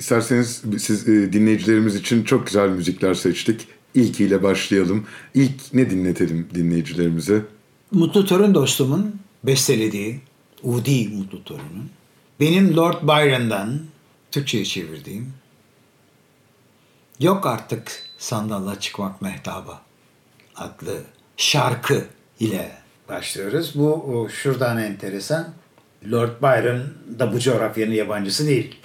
[0.00, 3.68] İsterseniz siz e, dinleyicilerimiz için çok güzel müzikler seçtik.
[3.94, 5.06] İlkiyle başlayalım.
[5.34, 7.42] İlk ne dinletelim dinleyicilerimize?
[7.92, 10.20] Mutlu Torun dostumun bestelediği
[10.62, 11.90] Udi Mutlu Torun'un
[12.40, 13.80] benim Lord Byron'dan
[14.30, 15.32] Türkçe'ye çevirdiğim
[17.20, 19.82] Yok artık sandalla çıkmak mehtaba
[20.56, 21.02] adlı
[21.36, 22.06] şarkı
[22.40, 22.79] ile
[23.10, 23.72] başlıyoruz.
[23.74, 25.48] Bu şuradan enteresan.
[26.12, 26.82] Lord Byron
[27.18, 28.76] da bu coğrafyanın yabancısı değil.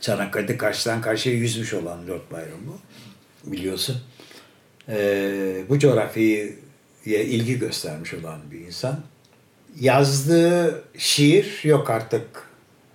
[0.00, 2.78] Çanakkale'de karşıdan karşıya yüzmüş olan Lord Byron bu.
[3.52, 3.96] Biliyorsun.
[4.88, 6.48] Ee, bu coğrafyaya
[7.06, 9.00] ilgi göstermiş olan bir insan.
[9.80, 12.26] Yazdığı şiir yok artık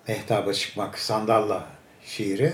[0.07, 1.67] mehtaba çıkmak sandalla
[2.05, 2.53] şiiri.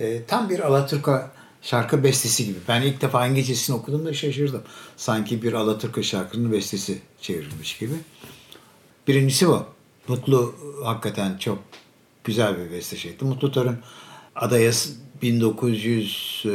[0.00, 1.30] Ee, tam bir Alaturka
[1.62, 2.58] şarkı bestesi gibi.
[2.68, 4.62] Ben ilk defa İngilizcesini okudum da şaşırdım.
[4.96, 7.94] Sanki bir Alaturka şarkının bestesi çevrilmiş gibi.
[9.08, 9.64] Birincisi bu.
[10.08, 11.58] Mutlu hakikaten çok
[12.24, 13.24] güzel bir beste şeydi.
[13.24, 13.78] Mutlu Torun
[14.34, 14.72] adaya
[15.22, 16.50] 1900 e,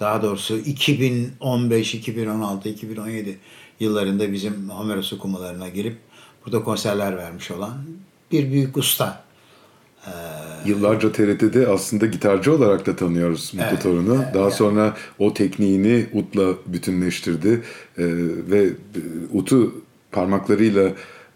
[0.00, 3.38] daha doğrusu 2015, 2016, 2017
[3.80, 5.96] yıllarında bizim Homeros okumalarına gelip
[6.44, 7.84] burada konserler vermiş olan
[8.32, 9.24] bir büyük usta.
[10.66, 14.14] Yıllarca TRT'de aslında gitarcı olarak da tanıyoruz Mutlu Evet, Torun'u.
[14.24, 14.54] evet, Daha evet.
[14.54, 17.48] sonra o tekniğini utla bütünleştirdi
[17.98, 18.04] Ee,
[18.50, 18.70] ve e,
[19.32, 19.74] utu
[20.12, 20.82] parmaklarıyla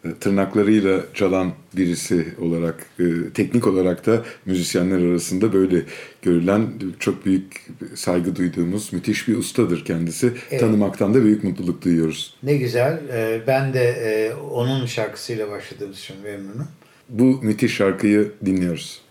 [0.04, 5.82] e, tırnaklarıyla çalan birisi olarak e, teknik olarak da müzisyenler arasında böyle
[6.22, 6.66] görülen
[6.98, 10.32] çok büyük saygı duyduğumuz müthiş bir ustadır kendisi.
[10.60, 12.34] Tanımaktan da büyük mutluluk duyuyoruz.
[12.42, 13.00] Ne güzel.
[13.12, 16.68] Ee, Ben de e, onun şarkısıyla başladığım için memnunum.
[17.08, 19.05] Bu müthiş şarkıyı dinliyoruz.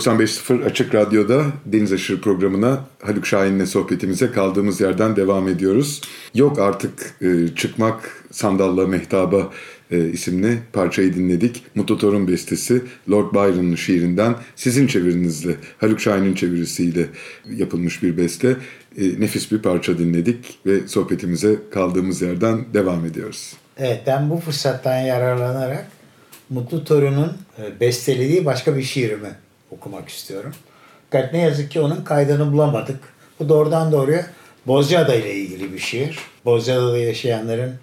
[0.00, 6.00] 95.0 Açık Radyo'da Deniz Aşırı programına Haluk Şahin'le sohbetimize kaldığımız yerden devam ediyoruz.
[6.34, 9.50] Yok artık e, çıkmak sandalla mehtaba
[9.90, 11.62] e, isimli parçayı dinledik.
[11.74, 17.06] Mutlu Torun bestesi Lord Byron'ın şiirinden sizin çevirinizle, Haluk Şahin'in çevirisiyle
[17.56, 18.56] yapılmış bir beste.
[18.98, 23.52] E, nefis bir parça dinledik ve sohbetimize kaldığımız yerden devam ediyoruz.
[23.78, 25.88] Evet ben bu fırsattan yararlanarak
[26.50, 29.30] Mutlu Torun'un e, bestelediği başka bir şiirimi
[29.70, 30.54] okumak istiyorum.
[31.10, 33.00] Fakat ne yazık ki onun kaydını bulamadık.
[33.40, 34.26] Bu doğrudan doğruya
[34.66, 36.18] Bozcaada ile ilgili bir şiir.
[36.44, 37.74] Bozcaada'da yaşayanların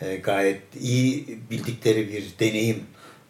[0.00, 2.82] e, gayet iyi bildikleri bir deneyim.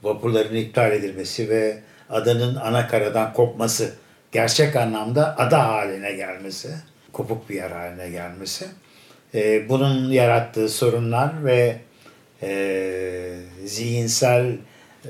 [0.03, 1.79] Vapurların iptal edilmesi ve
[2.11, 3.95] adanın ana karadan kopması.
[4.33, 6.69] Gerçek anlamda ada haline gelmesi.
[7.13, 8.67] Kopuk bir yer haline gelmesi.
[9.35, 11.77] E, bunun yarattığı sorunlar ve
[12.43, 14.57] e, zihinsel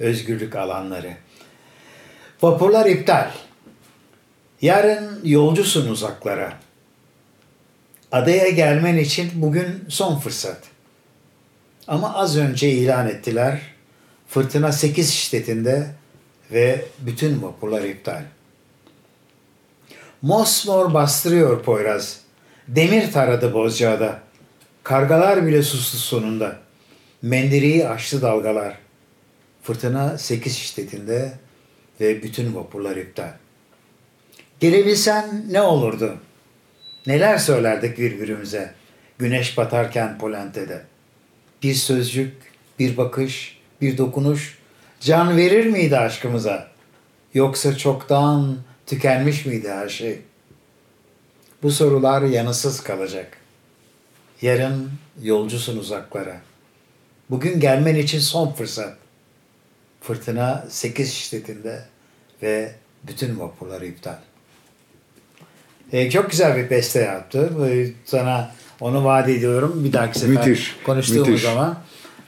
[0.01, 1.13] özgürlük alanları.
[2.45, 3.31] Vapurlar iptal.
[4.63, 6.53] Yarın yolcusun uzaklara.
[8.13, 10.59] Adaya gelmen için bugün son fırsat.
[11.89, 13.61] Ama az önce ilan ettiler.
[14.29, 15.87] Fırtına 8 şiddetinde
[16.53, 18.23] ve bütün vapurlar iptal.
[20.23, 22.21] Mosmor bastırıyor Poyraz.
[22.69, 24.21] Demir taradı Bozcaada.
[24.83, 26.57] Kargalar bile sustu sonunda.
[27.23, 28.79] Mendiriyi açtı dalgalar.
[29.63, 31.44] Fırtına 8 şiddetinde
[32.01, 33.33] ve bütün vapurlar iptal.
[34.61, 36.19] Gelebilsen ne olurdu?
[37.07, 38.75] Neler söylerdik birbirimize
[39.19, 40.85] güneş batarken Polente'de?
[41.63, 42.35] Bir sözcük,
[42.79, 44.59] bir bakış, bir dokunuş
[45.01, 46.69] can verir miydi aşkımıza?
[47.35, 50.19] Yoksa çoktan tükenmiş miydi her şey?
[51.63, 53.37] Bu sorular yanısız kalacak.
[54.43, 54.91] Yarın
[55.23, 56.41] yolcusun uzaklara.
[57.31, 59.04] Bugün gelmen için son fırsat.
[60.07, 61.85] Fırtına 8 şiddetinde
[62.43, 64.17] ve bütün vapurları iptal.
[65.93, 67.51] Ee, çok güzel bir beste yaptı.
[67.69, 69.85] Ee, Sana onu vaat ediyorum.
[69.85, 71.43] Bir dahaki sefer Müthiş, konuştuğumuz müthiş.
[71.43, 71.79] zaman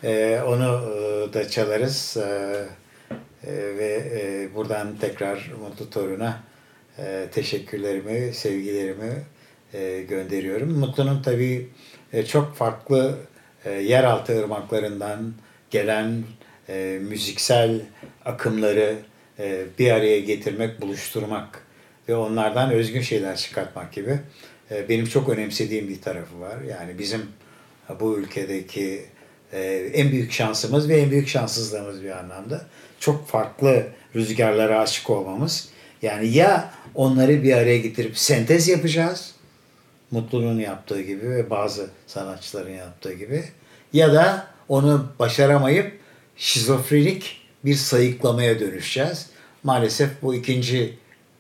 [0.05, 2.17] e, onu e, da çalarız.
[2.17, 2.65] E,
[3.47, 6.41] e, ve e, buradan tekrar Mutlu Torun'a
[6.99, 9.13] e, teşekkürlerimi, sevgilerimi
[9.75, 10.79] e, gönderiyorum.
[10.79, 11.69] Mutlu'nun tabii
[12.13, 13.19] e, çok farklı
[13.65, 15.33] e, yeraltı ırmaklarından
[15.71, 16.23] gelen
[16.69, 17.81] e, müziksel
[18.25, 18.97] akımları
[19.39, 21.63] e, bir araya getirmek, buluşturmak
[22.09, 24.19] ve onlardan özgün şeyler çıkartmak gibi
[24.71, 26.57] e, benim çok önemsediğim bir tarafı var.
[26.61, 27.21] Yani bizim
[27.91, 29.05] e, bu ülkedeki
[29.53, 29.63] e,
[29.95, 32.67] en büyük şansımız ve en büyük şanssızlığımız bir anlamda
[33.01, 35.69] çok farklı rüzgarlara aşık olmamız.
[36.03, 39.35] Yani ya onları bir araya getirip sentez yapacağız,
[40.11, 43.45] Mutlu'nun yaptığı gibi ve bazı sanatçıların yaptığı gibi
[43.93, 45.93] ya da onu başaramayıp
[46.37, 49.27] şizofrenik bir sayıklamaya dönüşeceğiz.
[49.63, 50.95] Maalesef bu ikinci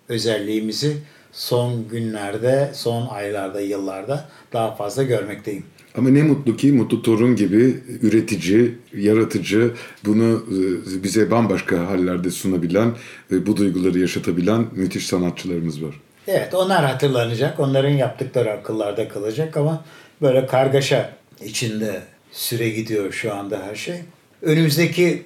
[0.08, 0.96] özelliğimizi
[1.32, 5.64] son günlerde, son aylarda, yıllarda daha fazla görmekteyim.
[5.98, 12.92] Ama ne mutlu ki Mutlu Torun gibi üretici, yaratıcı, bunu e, bize bambaşka hallerde sunabilen
[13.30, 16.00] ve bu duyguları yaşatabilen müthiş sanatçılarımız var.
[16.28, 17.60] Evet onlar hatırlanacak.
[17.60, 19.84] Onların yaptıkları akıllarda kalacak ama
[20.22, 23.96] böyle kargaşa içinde süre gidiyor şu anda her şey.
[24.42, 25.22] Önümüzdeki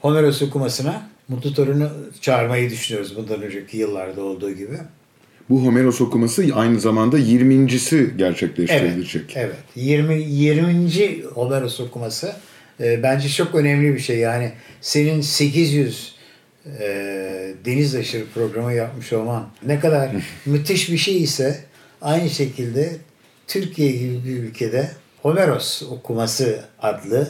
[0.00, 4.78] Homeros okumasına Mutlu Torun'u çağırmayı düşünüyoruz bundan önceki yıllarda olduğu gibi.
[5.50, 9.36] Bu Homeros okuması aynı zamanda 20.si Evet, gerçekleştirilecek.
[9.36, 9.56] evet.
[9.76, 11.22] 20 20.
[11.34, 12.32] Homeros okuması
[12.80, 14.18] e, bence çok önemli bir şey.
[14.18, 16.14] Yani senin 800
[16.80, 20.10] e, deniz aşırı programı yapmış olman ne kadar
[20.46, 21.64] müthiş bir şey ise
[22.02, 22.96] aynı şekilde
[23.46, 24.90] Türkiye gibi bir ülkede
[25.22, 27.28] Homeros okuması adlı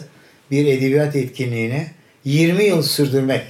[0.53, 1.87] bir edebiyat etkinliğini
[2.25, 3.43] 20 yıl sürdürmek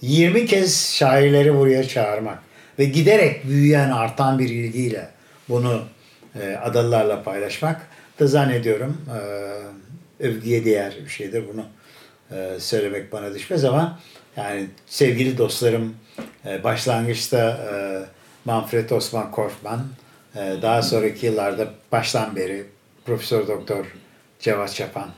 [0.00, 2.38] 20 kez şairleri buraya çağırmak
[2.78, 5.08] ve giderek büyüyen artan bir ilgiyle
[5.48, 5.82] bunu
[6.40, 7.88] e, adalılarla paylaşmak
[8.20, 8.96] da zannediyorum
[10.20, 11.44] e, övgüye değer bir şeydir.
[11.52, 11.64] Bunu
[12.38, 14.00] e, söylemek bana düşmez ama
[14.36, 15.94] yani sevgili dostlarım
[16.46, 17.72] e, başlangıçta e,
[18.44, 19.86] Manfred Osman Korfman
[20.36, 22.64] e, daha sonraki yıllarda baştan beri
[23.04, 23.86] Profesör Doktor
[24.40, 25.10] Cevat Çapan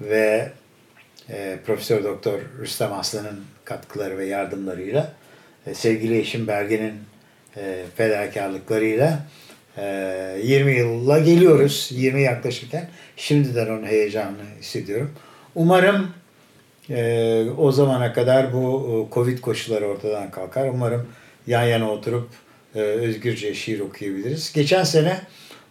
[0.00, 0.52] ve
[1.30, 5.12] e, Profesör Doktor Rüstem Aslan'ın katkıları ve yardımlarıyla
[5.66, 6.94] e, sevgili eşim Bergen'in
[7.56, 9.26] e, fedakarlıklarıyla
[9.76, 11.88] e, 20 yılla geliyoruz.
[11.92, 15.10] 20 yaklaşırken şimdiden onun heyecanını hissediyorum.
[15.54, 16.10] Umarım
[16.90, 20.68] e, o zamana kadar bu e, Covid koşulları ortadan kalkar.
[20.68, 21.06] Umarım
[21.46, 22.28] yan yana oturup
[22.74, 24.52] e, özgürce şiir okuyabiliriz.
[24.52, 25.20] Geçen sene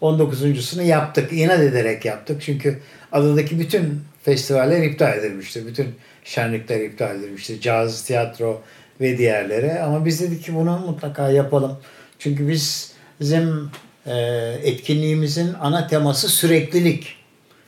[0.02, 1.34] 19.sunu yaptık.
[1.34, 2.42] İnat ederek yaptık.
[2.42, 2.80] Çünkü
[3.12, 5.68] adadaki bütün festivaller iptal edilmişti.
[5.68, 7.62] Bütün şenlikler iptal edilmişti.
[7.62, 8.62] Caz, tiyatro
[9.02, 9.80] ve diğerleri.
[9.80, 11.78] Ama biz dedik ki bunu mutlaka yapalım.
[12.20, 13.70] Çünkü biz bizim
[14.06, 14.16] e,
[14.63, 17.15] etkinliğimizin ana teması süreklilik.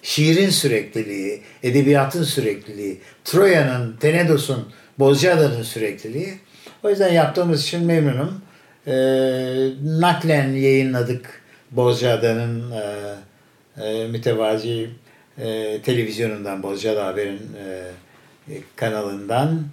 [0.01, 6.33] Şiirin sürekliliği, edebiyatın sürekliliği, Troya'nın, Tenedos'un, Bozcaada'nın sürekliliği.
[6.83, 8.41] O yüzden yaptığımız için memnunum.
[8.87, 8.93] E,
[9.83, 11.41] naklen yayınladık
[11.71, 12.83] Bozcaada'nın e,
[13.83, 14.89] e, mütevazi
[15.41, 17.83] e, televizyonundan, Bozcaada Haber'in e,
[18.75, 19.63] kanalından.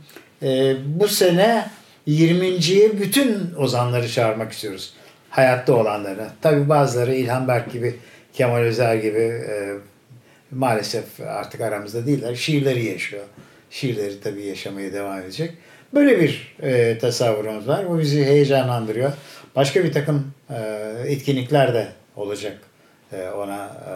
[0.42, 1.66] E, bu sene
[2.08, 4.94] 20.ye bütün ozanları çağırmak istiyoruz.
[5.30, 6.26] Hayatta olanları.
[6.42, 7.94] Tabi bazıları İlhan Berk gibi,
[8.32, 9.74] Kemal Özer gibi e,
[10.50, 12.34] maalesef artık aramızda değiller.
[12.34, 13.24] Şiirleri yaşıyor.
[13.70, 15.54] Şiirleri tabii yaşamaya devam edecek.
[15.94, 17.90] Böyle bir e, tasavvurumuz var.
[17.90, 19.12] Bu bizi heyecanlandırıyor.
[19.56, 20.58] Başka bir takım e,
[21.06, 22.58] etkinlikler de olacak
[23.12, 23.94] e, ona e,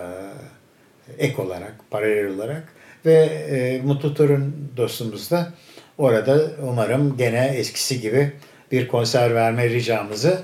[1.19, 2.63] ek olarak, paralel olarak.
[3.07, 5.53] Ve e, Mutlu Torun dostumuz da
[5.99, 8.33] orada umarım gene eskisi gibi
[8.73, 10.39] bir konser verme ricamızı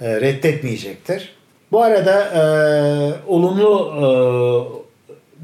[0.00, 1.34] e, reddetmeyecektir.
[1.72, 2.42] Bu arada e,
[3.26, 4.06] olumlu e,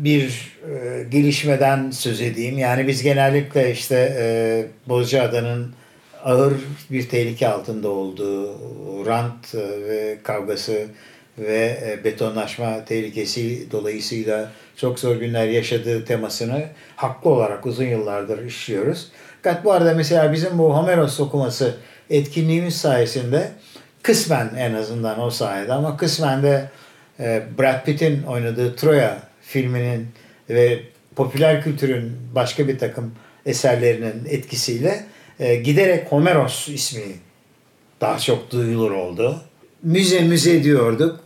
[0.05, 2.59] bir e, gelişmeden söz edeyim.
[2.59, 5.73] Yani biz genellikle işte e, Bozcaada'nın
[6.25, 6.55] ağır
[6.91, 8.57] bir tehlike altında olduğu
[9.07, 9.59] rant e,
[9.89, 10.87] ve kavgası
[11.39, 16.65] ve e, betonlaşma tehlikesi dolayısıyla çok zor günler yaşadığı temasını
[16.97, 19.09] haklı olarak uzun yıllardır işliyoruz.
[19.43, 21.75] Fakat bu arada mesela bizim bu Homeros okuması
[22.11, 23.51] etkinliğimiz sayesinde
[24.03, 26.71] kısmen en azından o sayede ama kısmen de
[27.21, 30.09] e, Brad Pitt'in oynadığı Troya filminin
[30.51, 30.81] ve
[31.17, 33.15] popüler kültürün başka bir takım
[33.47, 35.05] eserlerinin etkisiyle
[35.41, 37.13] e, giderek Homeros ismi
[38.01, 39.41] daha çok duyulur oldu.
[39.83, 41.21] Müze müze diyorduk.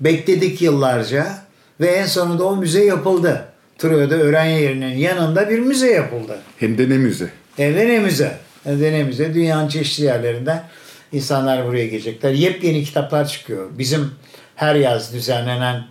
[0.00, 1.43] Bekledik yıllarca
[1.80, 3.44] ve en sonunda o müze yapıldı.
[3.78, 6.38] Troya'da öğren yerinin yanında bir müze yapıldı.
[6.58, 7.30] Hem de ne müze.
[7.58, 8.36] Evde ne müze?
[8.66, 9.34] Evde ne müze?
[9.34, 10.64] Dünyanın çeşitli yerlerinden
[11.12, 12.32] insanlar buraya gelecekler.
[12.32, 13.66] Yepyeni kitaplar çıkıyor.
[13.78, 14.10] Bizim
[14.56, 15.84] her yaz düzenlenen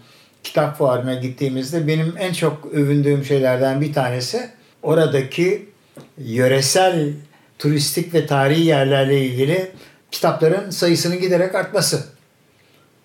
[0.43, 4.49] kitap fuarına gittiğimizde benim en çok övündüğüm şeylerden bir tanesi
[4.81, 5.69] oradaki
[6.17, 7.13] yöresel
[7.59, 9.71] turistik ve tarihi yerlerle ilgili
[10.11, 12.12] kitapların sayısının giderek artması.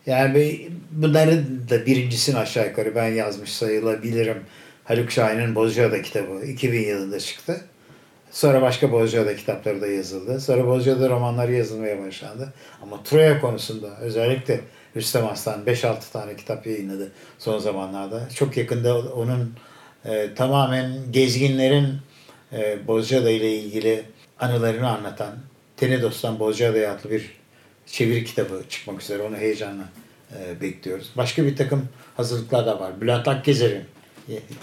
[0.08, 4.42] Yani bunların da birincisini aşağı yukarı ben yazmış sayılabilirim.
[4.84, 7.60] Haluk Şahin'in Bozcaada kitabı 2000 yılında çıktı.
[8.30, 10.40] Sonra başka Bozcaada kitapları da yazıldı.
[10.40, 12.52] Sonra Bozcaada romanları yazılmaya başlandı.
[12.82, 14.60] Ama Troya konusunda özellikle
[14.96, 18.28] Rüstem Aslan 5-6 tane kitap yayınladı son zamanlarda.
[18.34, 19.54] Çok yakında onun
[20.04, 21.88] e, tamamen gezginlerin
[22.52, 24.02] e, Bozcaada ile ilgili
[24.40, 25.34] anılarını anlatan
[25.76, 27.37] Tenedos'tan Bozcaada'ya adlı bir
[27.90, 29.22] çeviri kitabı çıkmak üzere.
[29.22, 29.84] Onu heyecanla
[30.32, 31.10] e, bekliyoruz.
[31.16, 33.00] Başka bir takım hazırlıklar da var.
[33.00, 33.82] Bülent Akgezer'in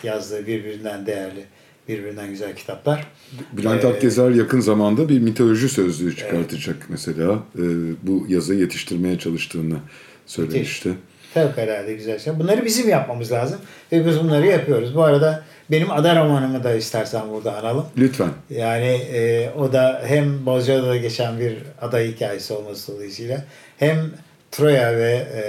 [0.04, 1.44] yazdığı birbirinden değerli,
[1.88, 3.08] birbirinden güzel kitaplar.
[3.52, 7.44] Bülent Ee, Akgezer yakın zamanda bir mitoloji sözlüğü çıkartacak mesela.
[7.58, 7.62] Ee,
[8.04, 9.78] bu yazı yetiştirmeye çalıştığını
[10.26, 10.94] söylemişti.
[11.34, 12.40] Fevkalade güzel şey.
[12.40, 13.60] Bunları bizim yapmamız lazım.
[13.92, 14.96] Ve biz bunları yapıyoruz.
[14.96, 17.86] Bu arada benim ada romanımı da istersen burada analım.
[17.98, 18.30] Lütfen.
[18.50, 23.44] Yani e, o da hem Bozcaada'da geçen bir ada hikayesi olması dolayısıyla
[23.78, 24.12] hem
[24.52, 25.42] Troya ve e,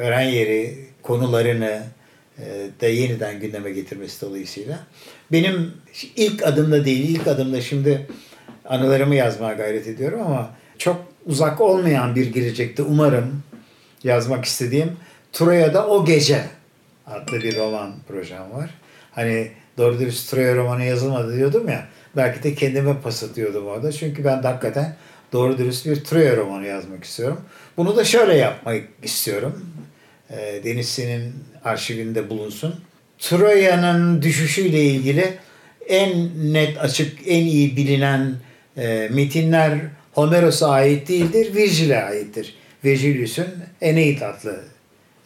[0.00, 1.82] öğren yeri konularını
[2.38, 2.44] e,
[2.80, 4.78] da yeniden gündeme getirmesi dolayısıyla
[5.32, 5.72] benim
[6.16, 8.06] ilk adımda değil, ilk adımda şimdi
[8.64, 13.42] anılarımı yazmaya gayret ediyorum ama çok uzak olmayan bir gelecekte umarım
[14.04, 14.96] yazmak istediğim
[15.32, 16.44] Troya'da O Gece
[17.06, 18.70] adlı bir roman projem var.
[19.14, 21.86] Hani doğru dürüst Troya romanı yazılmadı diyordum ya.
[22.16, 23.92] Belki de kendime pas atıyordum orada.
[23.92, 24.96] Çünkü ben de hakikaten
[25.32, 27.40] doğru dürüst bir Troya romanı yazmak istiyorum.
[27.76, 29.66] Bunu da şöyle yapmak istiyorum.
[30.30, 31.34] E, Deniz senin
[31.64, 32.74] arşivinde bulunsun.
[33.18, 35.38] Troya'nın düşüşüyle ilgili
[35.88, 38.34] en net, açık, en iyi bilinen
[38.76, 39.78] e, metinler
[40.12, 42.54] Homeros'a ait değildir, Virgil'e aittir.
[42.84, 43.46] Virgilius'un
[43.80, 44.64] Eneid adlı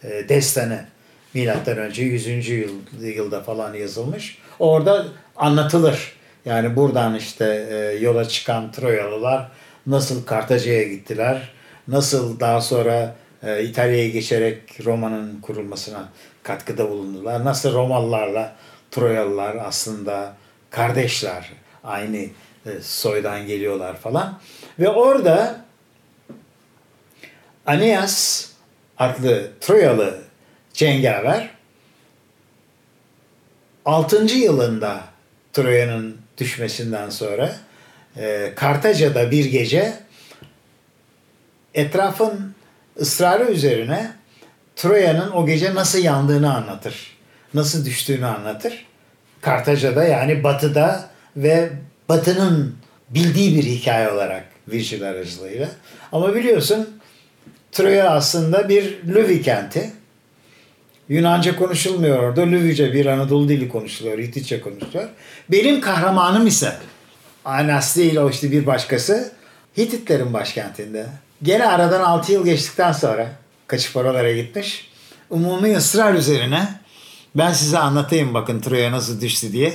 [0.03, 0.85] e, destanı
[1.33, 2.49] milattan önce 100.
[2.49, 2.71] Yıl,
[3.01, 4.37] yılda falan yazılmış.
[4.59, 5.05] Orada
[5.35, 6.13] anlatılır.
[6.45, 9.51] Yani buradan işte e, yola çıkan Troyalılar
[9.87, 11.49] nasıl Kartaca'ya gittiler,
[11.87, 16.09] nasıl daha sonra e, İtalya'ya geçerek Roma'nın kurulmasına
[16.43, 17.45] katkıda bulundular.
[17.45, 18.55] Nasıl Romalılarla
[18.91, 20.33] Troyalılar aslında
[20.69, 21.51] kardeşler,
[21.83, 22.17] aynı
[22.65, 24.39] e, soydan geliyorlar falan.
[24.79, 25.65] Ve orada
[27.65, 28.45] Aeneas
[28.97, 30.28] adlı Troyalı
[30.73, 31.49] cengaver
[33.85, 34.25] 6.
[34.25, 35.03] yılında
[35.53, 37.55] Troya'nın düşmesinden sonra
[38.17, 39.93] e, Kartaca'da bir gece
[41.73, 42.55] etrafın
[43.01, 44.11] ısrarı üzerine
[44.75, 47.17] Troya'nın o gece nasıl yandığını anlatır.
[47.53, 48.85] Nasıl düştüğünü anlatır.
[49.41, 51.69] Kartaca'da yani batıda ve
[52.09, 52.75] batının
[53.09, 55.69] bildiği bir hikaye olarak Virgil aracılığıyla.
[56.11, 56.99] Ama biliyorsun
[57.71, 59.91] Troya aslında bir Lüvi kenti.
[61.09, 62.41] Yunanca konuşulmuyor orada.
[62.41, 64.17] Lüvice bir Anadolu dili konuşuluyor.
[64.17, 65.09] Hititçe konuşuluyor.
[65.51, 66.73] Benim kahramanım ise
[67.45, 69.31] Anas değil o işte bir başkası.
[69.77, 71.05] Hititlerin başkentinde.
[71.43, 73.27] Gene aradan 6 yıl geçtikten sonra
[73.67, 74.89] kaçıp oralara gitmiş.
[75.29, 76.67] Umumi ısrar üzerine
[77.35, 79.73] ben size anlatayım bakın Troya nasıl düştü diye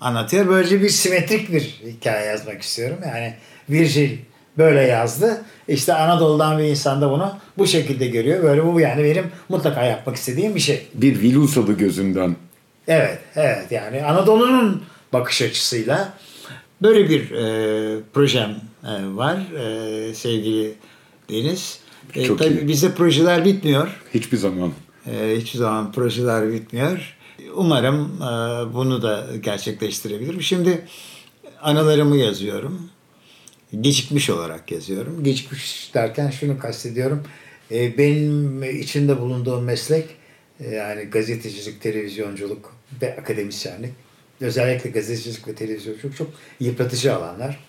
[0.00, 0.48] anlatıyor.
[0.48, 2.98] Böylece bir simetrik bir hikaye yazmak istiyorum.
[3.06, 3.34] Yani
[3.70, 4.18] Virgil
[4.58, 5.44] böyle yazdı.
[5.68, 8.42] İşte Anadolu'dan bir insan da bunu bu şekilde görüyor.
[8.42, 10.86] Böyle bu yani benim mutlaka yapmak istediğim bir şey.
[10.94, 12.36] Bir Vilusalı gözünden.
[12.88, 16.12] Evet, evet yani Anadolu'nun bakış açısıyla
[16.82, 18.50] böyle bir e, projem
[18.84, 20.74] e, var e, sevgili
[21.30, 21.78] Deniz.
[22.14, 22.68] E, Çok tabii iyi.
[22.68, 24.00] bizde projeler bitmiyor.
[24.14, 24.72] Hiçbir zaman.
[25.06, 27.16] E, hiçbir zaman projeler bitmiyor.
[27.54, 28.26] Umarım e,
[28.74, 30.42] bunu da gerçekleştirebilirim.
[30.42, 30.84] Şimdi
[31.62, 32.90] anılarımı yazıyorum.
[33.80, 35.24] Gecikmiş olarak yazıyorum.
[35.24, 37.22] Gecikmiş derken şunu kastediyorum.
[37.70, 40.06] E, benim içinde bulunduğum meslek
[40.60, 43.92] e, yani gazetecilik, televizyonculuk ve akademisyenlik.
[44.40, 47.60] Özellikle gazetecilik ve televizyonculuk çok yıpratıcı alanlar.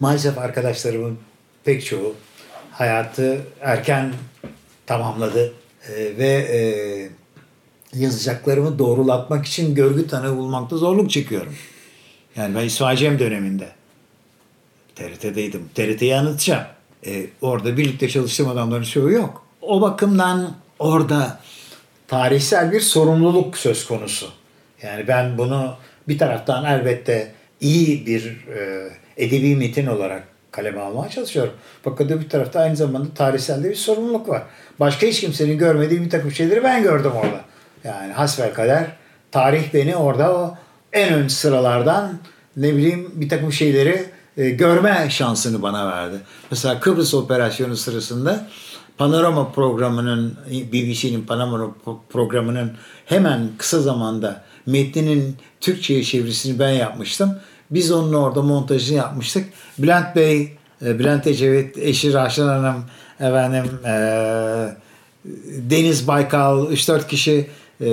[0.00, 1.18] Maalesef arkadaşlarımın
[1.64, 2.14] pek çoğu
[2.70, 4.12] hayatı erken
[4.86, 5.54] tamamladı
[5.88, 6.58] E, ve e,
[8.00, 11.54] yazacaklarımı doğrulatmak için görgü tanığı bulmakta zorluk çekiyorum.
[12.36, 13.68] Yani ben İsmail Cem döneminde
[14.94, 15.68] TRT'deydim.
[15.74, 16.64] TRT'yi anlatacağım.
[17.06, 19.46] E, orada birlikte çalıştığım adamların çoğu yok.
[19.62, 21.40] O bakımdan orada
[22.08, 24.28] tarihsel bir sorumluluk söz konusu.
[24.82, 25.76] Yani ben bunu
[26.08, 31.52] bir taraftan elbette iyi bir e, edebi metin olarak kaleme almaya çalışıyorum.
[31.82, 34.42] Fakat bir tarafta aynı zamanda tarihsel de bir sorumluluk var.
[34.80, 37.40] Başka hiç kimsenin görmediği bir takım şeyleri ben gördüm orada.
[37.84, 38.86] Yani hasbelkader
[39.32, 40.56] tarih beni orada o
[40.92, 42.18] en ön sıralardan
[42.56, 44.04] ne bileyim bir takım şeyleri
[44.36, 46.16] e, görme şansını bana verdi.
[46.50, 48.48] Mesela Kıbrıs operasyonu sırasında
[48.98, 50.34] Panorama programının
[50.72, 52.72] BBC'nin Panorama pro- programının
[53.06, 57.38] hemen kısa zamanda metninin Türkçe'ye çevirisini ben yapmıştım.
[57.70, 59.48] Biz onun orada montajını yapmıştık.
[59.78, 62.84] Bülent Bey, e, Bülent Ecevit, eşi Raşan Hanım,
[63.20, 63.94] efendim e,
[65.70, 67.86] Deniz Baykal, 3-4 kişi e,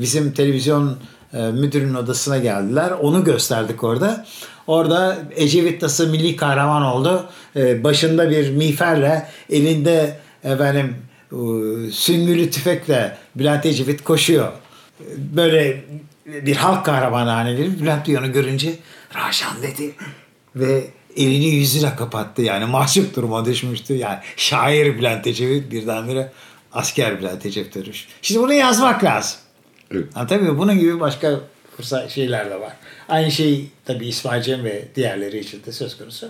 [0.00, 0.96] bizim televizyon
[1.32, 2.90] e, müdürünün odasına geldiler.
[2.90, 4.26] Onu gösterdik orada.
[4.66, 7.26] Orada Ecevit nasıl milli kahraman oldu.
[7.56, 10.96] E, başında bir miğferle, elinde efendim
[11.32, 11.36] e,
[11.90, 14.52] süngülü tüfekle Bülent Ecevit koşuyor.
[15.16, 15.84] Böyle
[16.26, 18.74] bir halk kahramanı haline gelip Bülent Bey onu görünce
[19.14, 19.94] Raşan dedi
[20.56, 20.84] ve
[21.16, 26.32] elini yüzüne kapattı yani mahcup duruma düşmüştü yani şair Bülent Ecevit birdenbire
[26.72, 28.06] asker Bülent Ecevit dönüş.
[28.22, 29.38] Şimdi bunu yazmak lazım.
[29.90, 30.06] Evet.
[30.14, 31.40] Ha, tabii bunun gibi başka
[31.76, 32.72] fırsat şeyler de var.
[33.08, 36.26] Aynı şey tabii İsmail Cem ve diğerleri için de söz konusu.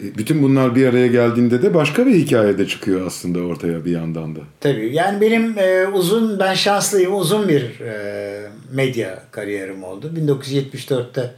[0.00, 3.90] E, Bütün bunlar bir araya geldiğinde de başka bir hikaye de çıkıyor aslında ortaya bir
[3.90, 4.40] yandan da.
[4.60, 10.12] Tabii yani benim e, uzun ben şanslıyım uzun bir e, medya kariyerim oldu.
[10.16, 11.34] 1974'te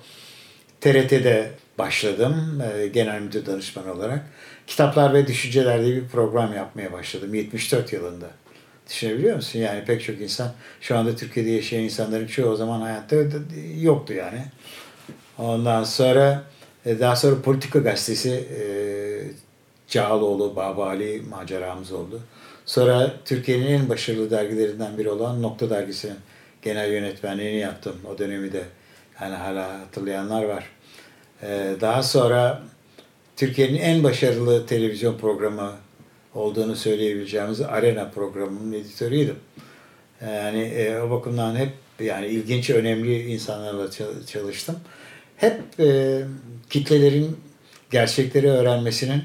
[0.81, 4.21] TRT'de başladım e, genel müdür danışmanı olarak.
[4.67, 8.27] Kitaplar ve Düşünceler diye bir program yapmaya başladım 74 yılında.
[8.89, 9.59] Düşünebiliyor musun?
[9.59, 13.17] Yani pek çok insan şu anda Türkiye'de yaşayan insanların çoğu o zaman hayatta
[13.81, 14.45] yoktu yani.
[15.39, 16.45] Ondan sonra
[16.87, 18.63] e, daha sonra Politika Gazetesi e,
[19.89, 22.21] Cağaloğlu, Babali maceramız oldu.
[22.67, 26.17] Sonra Türkiye'nin en başarılı dergilerinden biri olan Nokta Dergisi'nin
[26.63, 27.97] genel yönetmenliğini yaptım.
[28.15, 28.63] O dönemi de
[29.21, 30.65] yani hala hatırlayanlar var.
[31.43, 32.63] E, daha sonra
[33.37, 35.73] Türkiye'nin en başarılı televizyon programı
[36.35, 39.37] olduğunu söyleyebileceğimiz Arena programının editörüydüm.
[40.27, 44.77] Yani e, o bakımdan hep yani ilginç, önemli insanlarla çal- çalıştım.
[45.37, 46.21] Hep e,
[46.71, 47.37] kitlelerin
[47.91, 49.23] gerçekleri öğrenmesinin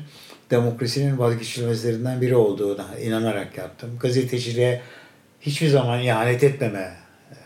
[0.51, 3.89] demokrasinin vazgeçilmezlerinden biri olduğuna inanarak yaptım.
[3.99, 4.81] Gazeteciliğe
[5.41, 6.93] hiçbir zaman ihanet etmeme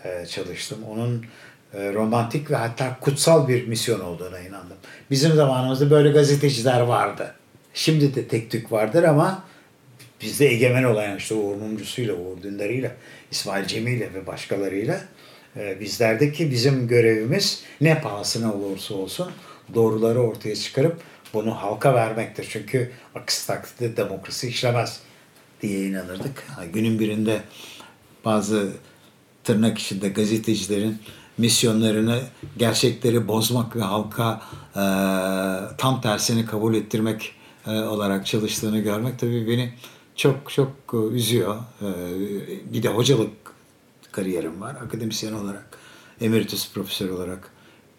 [0.04, 0.78] e, çalıştım.
[0.92, 1.26] Onun
[1.74, 4.78] e, romantik ve hatta kutsal bir misyon olduğuna inandım.
[5.12, 7.34] Bizim zamanımızda böyle gazeteciler vardı.
[7.78, 9.44] Şimdi de tek tük vardır ama
[10.22, 12.96] bizde egemen olan işte Uğur Mumcusu'yla, Uğur Dündar'ıyla,
[13.32, 15.02] İsmail Cemil'le ve başkalarıyla
[15.58, 19.32] e, bizlerdeki bizim görevimiz ne pahasına olursa olsun
[19.74, 20.98] doğruları ortaya çıkarıp
[21.34, 22.48] bunu halka vermektir.
[22.50, 25.00] Çünkü aksi takdirde demokrasi işlemez
[25.62, 26.48] diye inanırdık.
[26.74, 27.42] Günün birinde
[28.26, 28.72] bazı
[29.44, 30.98] tırnak içinde gazetecilerin
[31.38, 32.22] misyonlarını
[32.58, 34.42] gerçekleri bozmak ve halka
[34.76, 34.84] e,
[35.78, 37.37] tam tersini kabul ettirmek
[37.72, 39.74] olarak çalıştığını görmek tabii beni
[40.16, 41.56] çok çok e, üzüyor.
[41.82, 41.90] E,
[42.74, 43.32] bir de hocalık
[44.12, 44.76] kariyerim var.
[44.86, 45.78] Akademisyen olarak,
[46.22, 47.52] emeritus profesör olarak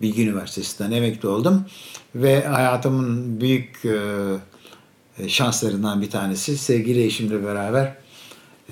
[0.03, 1.65] Bilgi Üniversitesi'nden emekli oldum.
[2.15, 7.97] Ve hayatımın büyük e, şanslarından bir tanesi sevgili eşimle beraber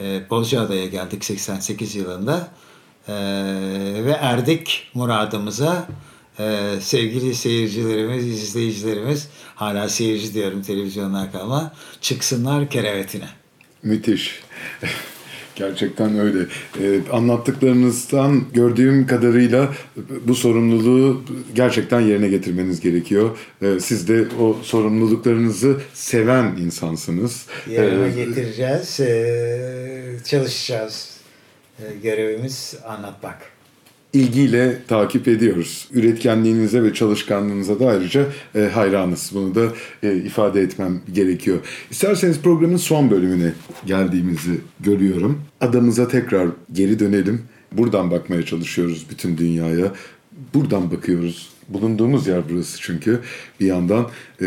[0.01, 2.49] e, Bozcaada'ya geldik 88 yılında.
[3.09, 3.15] E,
[4.05, 5.87] ve erdik muradımıza.
[6.39, 13.29] E, sevgili seyircilerimiz, izleyicilerimiz, hala seyirci diyorum televizyonlar kalma, çıksınlar kerevetine.
[13.83, 14.43] Müthiş.
[15.57, 16.39] Gerçekten öyle.
[16.81, 19.75] Ee, anlattıklarınızdan gördüğüm kadarıyla
[20.25, 21.25] bu sorumluluğu
[21.55, 23.39] gerçekten yerine getirmeniz gerekiyor.
[23.63, 27.47] Ee, siz de o sorumluluklarınızı seven insansınız.
[27.71, 31.11] Yerine Ee, getireceğiz, e, çalışacağız.
[31.79, 33.56] E, görevimiz anlatmak.
[34.13, 35.89] İlgiyle takip ediyoruz.
[35.93, 39.31] Üretkenliğinize ve çalışkanlığınıza da ayrıca e, hayranız.
[39.35, 41.59] Bunu da e, ifade etmem gerekiyor.
[41.91, 43.53] İsterseniz programın son bölümüne
[43.87, 45.41] geldiğimizi görüyorum.
[45.61, 47.43] Adamıza tekrar geri dönelim.
[47.73, 49.93] Buradan bakmaya çalışıyoruz bütün dünyaya.
[50.55, 51.49] Buradan bakıyoruz.
[51.69, 53.21] Bulunduğumuz yer burası çünkü
[53.61, 54.11] bir yandan.
[54.43, 54.47] E,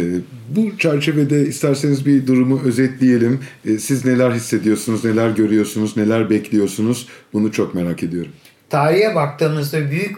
[0.55, 3.39] bu çerçevede isterseniz bir durumu özetleyelim.
[3.66, 7.07] E, siz neler hissediyorsunuz, neler görüyorsunuz, neler bekliyorsunuz?
[7.34, 8.32] Bunu çok merak ediyorum.
[8.70, 10.17] Tarihe baktığımızda büyük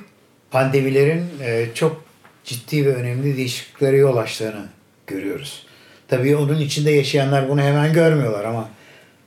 [0.52, 2.04] pandemilerin e, çok
[2.44, 4.66] ciddi ve önemli değişikliklere yol açtığını
[5.08, 5.66] görüyoruz.
[6.08, 8.70] Tabii onun içinde yaşayanlar bunu hemen görmüyorlar ama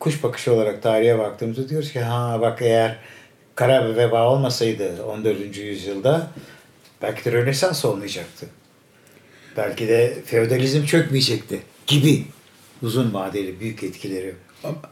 [0.00, 2.96] kuş bakışı olarak tarihe baktığımızda diyoruz ki ha bak eğer
[3.54, 5.56] kara bir veba olmasaydı 14.
[5.56, 6.30] yüzyılda
[7.02, 8.46] belki de Rönesans olmayacaktı.
[9.56, 12.24] Belki de feodalizm çökmeyecekti gibi
[12.82, 14.34] uzun vadeli büyük etkileri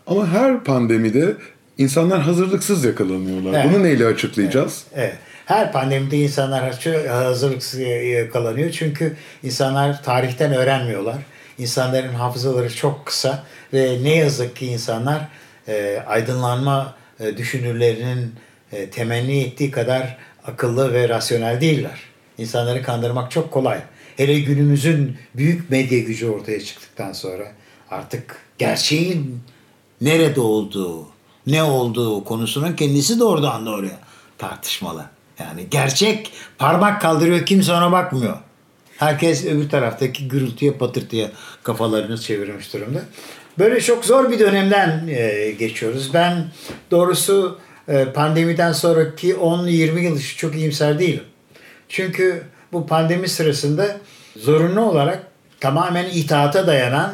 [0.07, 1.37] Ama her pandemide
[1.83, 3.53] insanlar hazırlıksız yakalanıyorlar.
[3.53, 3.67] Evet.
[3.75, 4.85] Bunu neyle açıklayacağız?
[4.95, 5.15] Evet.
[5.47, 8.71] Her pandemide insanlar hazırlıksız yakalanıyor.
[8.71, 11.17] Çünkü insanlar tarihten öğrenmiyorlar.
[11.59, 15.29] İnsanların hafızaları çok kısa ve ne yazık ki insanlar
[15.69, 18.35] e, aydınlanma e, düşünürlerinin
[18.73, 22.01] e, temenni ettiği kadar akıllı ve rasyonel değiller.
[22.39, 23.79] İnsanları kandırmak çok kolay.
[24.17, 27.53] Hele günümüzün büyük medya gücü ortaya çıktıktan sonra
[27.91, 29.41] artık gerçeğin
[30.01, 31.12] nerede olduğu,
[31.47, 33.99] ne olduğu konusunun kendisi de oradan doğruya
[34.39, 35.05] tartışmalı.
[35.39, 38.37] Yani gerçek parmak kaldırıyor kimse ona bakmıyor.
[38.97, 41.31] Herkes öbür taraftaki gürültüye patırtıya
[41.63, 43.01] kafalarını çevirmiş durumda.
[43.59, 46.15] Böyle çok zor bir dönemden e, geçiyoruz.
[46.15, 46.45] Ben
[46.91, 51.25] doğrusu e, pandemiden sonraki 10-20 yıl için çok iyimser değilim.
[51.89, 53.97] Çünkü bu pandemi sırasında
[54.37, 55.27] zorunlu olarak
[55.61, 57.13] tamamen itaata dayanan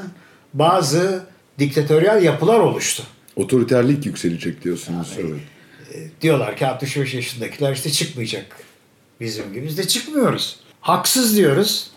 [0.55, 1.25] bazı
[1.59, 3.03] diktatöryal yapılar oluştu.
[3.39, 5.17] Otoriterlik yükselecek diyorsunuz.
[5.19, 6.11] Evet.
[6.21, 8.57] Diyorlar ki 65 yaşındakiler işte çıkmayacak
[9.21, 9.67] bizim gibi.
[9.67, 10.61] Biz de çıkmıyoruz.
[10.81, 11.91] Haksız diyoruz.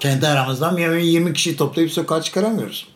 [0.00, 2.88] Kendi aramızdan 20 kişi toplayıp sokağa çıkaramıyoruz.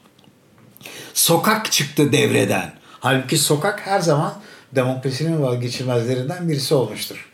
[1.15, 2.73] Sokak çıktı devreden.
[3.01, 4.35] Halbuki sokak her zaman
[4.73, 7.31] demokrasinin vazgeçilmezlerinden birisi olmuştur.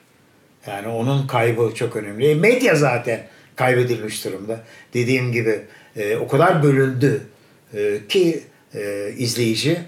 [0.66, 2.26] Yani onun kaybı çok önemli.
[2.26, 3.26] E, medya zaten
[3.56, 4.64] kaybedilmiş durumda.
[4.94, 5.60] Dediğim gibi
[5.96, 7.26] e, o kadar bölündü
[7.74, 9.80] e, ki e, izleyici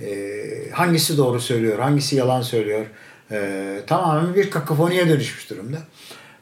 [0.00, 2.86] e, hangisi doğru söylüyor, hangisi yalan söylüyor
[3.30, 5.78] e, tamamen bir kakofoniye dönüşmüş durumda.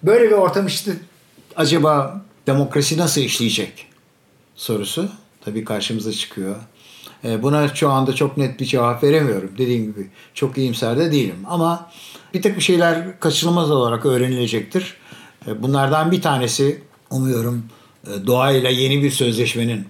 [0.02, 0.92] Böyle bir ortam işte
[1.56, 3.86] acaba demokrasi nasıl işleyecek
[4.54, 5.08] sorusu
[5.44, 6.56] tabii karşımıza çıkıyor.
[7.24, 9.50] E, Buna şu anda çok net bir cevap veremiyorum.
[9.58, 11.36] Dediğim gibi çok iyimser de değilim.
[11.46, 11.90] Ama
[12.34, 14.96] bir takım şeyler kaçınılmaz olarak öğrenilecektir.
[15.46, 17.64] E, Bunlardan bir tanesi umuyorum
[18.06, 19.86] e, doğayla yeni bir sözleşmenin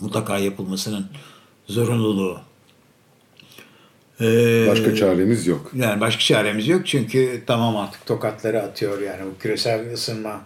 [0.00, 1.06] mutlaka yapılmasının
[1.66, 2.40] zorunluluğu.
[4.20, 4.24] E,
[4.68, 5.70] Başka çaremiz yok.
[5.76, 10.40] yani başka çaremiz yok çünkü tamam artık tokatları atıyor yani bu küresel ısınma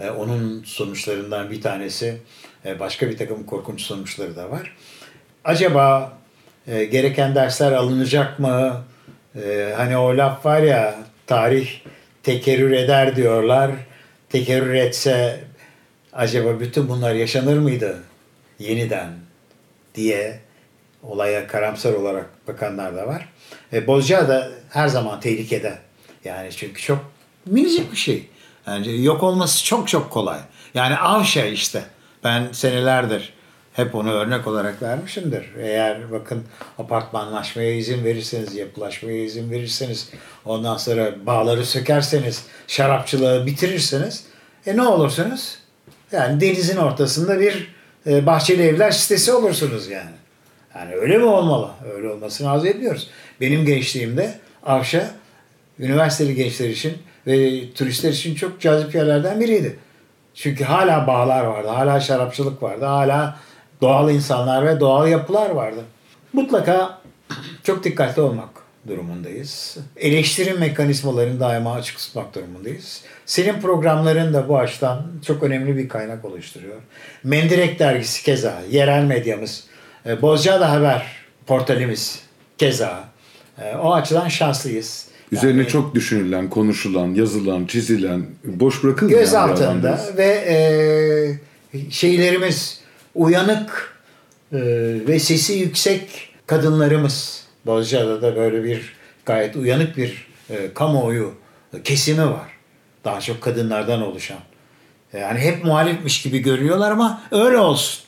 [0.00, 2.16] e, onun sonuçlarından bir tanesi
[2.66, 4.76] E, başka bir takım korkunç sonuçları da var.
[5.44, 6.18] Acaba
[6.66, 8.84] e, gereken dersler alınacak mı?
[9.44, 10.94] E, hani o laf var ya
[11.26, 11.68] tarih
[12.22, 13.70] tekerrür eder diyorlar.
[14.28, 15.40] Tekerrür etse
[16.12, 17.98] acaba bütün bunlar yaşanır mıydı
[18.58, 19.08] yeniden
[19.94, 20.38] diye
[21.08, 23.28] olaya karamsar olarak bakanlar da var.
[23.72, 25.78] E, Bozcaada her zaman tehlikede.
[26.24, 26.98] Yani çünkü çok
[27.46, 28.28] minicik bir şey.
[28.66, 30.38] Yani yok olması çok çok kolay.
[30.74, 31.82] Yani Avşa işte.
[32.24, 33.34] Ben senelerdir
[33.72, 35.44] hep onu örnek olarak vermişimdir.
[35.58, 36.44] Eğer bakın
[36.78, 40.10] apartmanlaşmaya izin verirseniz, yapılaşmaya izin verirseniz,
[40.44, 44.24] ondan sonra bağları sökerseniz, şarapçılığı bitirirseniz,
[44.66, 45.58] e ne olursunuz?
[46.12, 47.74] Yani denizin ortasında bir
[48.06, 50.23] e, bahçeli evler sitesi olursunuz yani.
[50.74, 51.70] Yani öyle mi olmalı?
[51.94, 53.10] Öyle olmasını arzu ediyoruz.
[53.40, 54.34] Benim gençliğimde
[54.66, 55.10] Avşa
[55.78, 56.92] üniversiteli gençler için
[57.26, 59.76] ve turistler için çok cazip yerlerden biriydi.
[60.34, 63.38] Çünkü hala bağlar vardı, hala şarapçılık vardı, hala
[63.80, 65.80] doğal insanlar ve doğal yapılar vardı.
[66.32, 66.98] Mutlaka
[67.62, 68.48] çok dikkatli olmak
[68.88, 69.78] durumundayız.
[69.96, 73.02] Eleştiri mekanizmalarını daima açık tutmak durumundayız.
[73.26, 76.76] Senin programların da bu açıdan çok önemli bir kaynak oluşturuyor.
[77.24, 79.64] Mendirek dergisi keza, yerel medyamız,
[80.06, 81.06] e, Bozcaada Haber
[81.46, 82.20] portalimiz
[82.58, 83.04] keza.
[83.58, 85.08] E, O açıdan şanslıyız.
[85.32, 90.24] Üzerine Yani- çok düşünülen, konuşulan, yazılan, çizilen, boş bırakılmayan göz altında ve
[91.74, 92.80] e, şeylerimiz
[93.14, 93.94] uyanık
[94.52, 94.58] e,
[95.08, 98.92] ve sesi yüksek kadınlarımız Bozcaada'da böyle bir
[99.26, 101.34] gayet uyanık bir e, kamuoyu
[101.84, 102.48] kesimi var.
[103.04, 104.38] Daha çok kadınlardan oluşan.
[105.12, 108.04] Yani hep muhalifmiş gibi görüyorlar ama öyle olsun.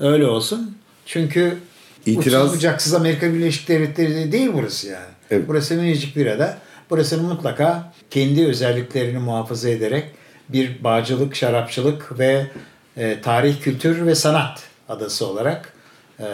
[0.00, 0.78] Öyle olsun.
[1.06, 1.58] Çünkü
[2.06, 5.06] İtiraz- uçsuz bucaksız Amerika Birleşik Devletleri değil burası yani.
[5.30, 5.44] Evet.
[5.48, 6.58] Burası minicik bir ada.
[6.90, 10.04] Burasının mutlaka kendi özelliklerini muhafaza ederek
[10.48, 12.46] bir bağcılık, şarapçılık ve
[12.96, 15.72] e, tarih, kültür ve sanat adası olarak
[16.20, 16.24] e,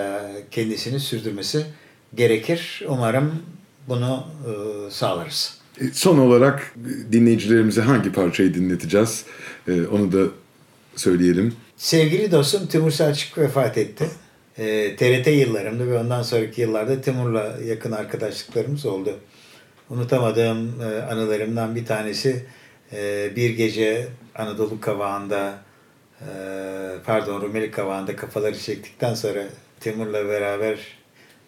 [0.51, 1.67] kendisini sürdürmesi
[2.15, 2.83] gerekir.
[2.89, 3.43] Umarım
[3.89, 4.51] bunu e,
[4.91, 5.59] sağlarız.
[5.81, 6.75] E, Son olarak
[7.13, 9.25] dinleyicilerimize hangi parçayı dinleteceğiz?
[9.69, 10.31] E, onu da
[10.97, 11.55] söyleyelim.
[11.77, 14.11] Sevgili dostum Timur Selçuk vefat etti.
[14.59, 19.19] Ee, TRT yıllarımda ve ondan sonraki yıllarda Timur'la yakın arkadaşlıklarımız oldu.
[19.91, 22.47] Unutamadığım e, anılarımdan bir tanesi
[22.93, 25.55] e, bir gece Anadolu Kavağı'nda
[26.21, 26.27] e,
[27.07, 29.45] pardon Rumeli Kavağı'nda kafaları çektikten sonra
[29.81, 30.79] Timur'la beraber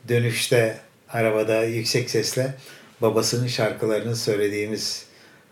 [0.08, 0.78] dönüşte
[1.08, 2.54] arabada yüksek sesle
[3.02, 5.06] babasının şarkılarını söylediğimiz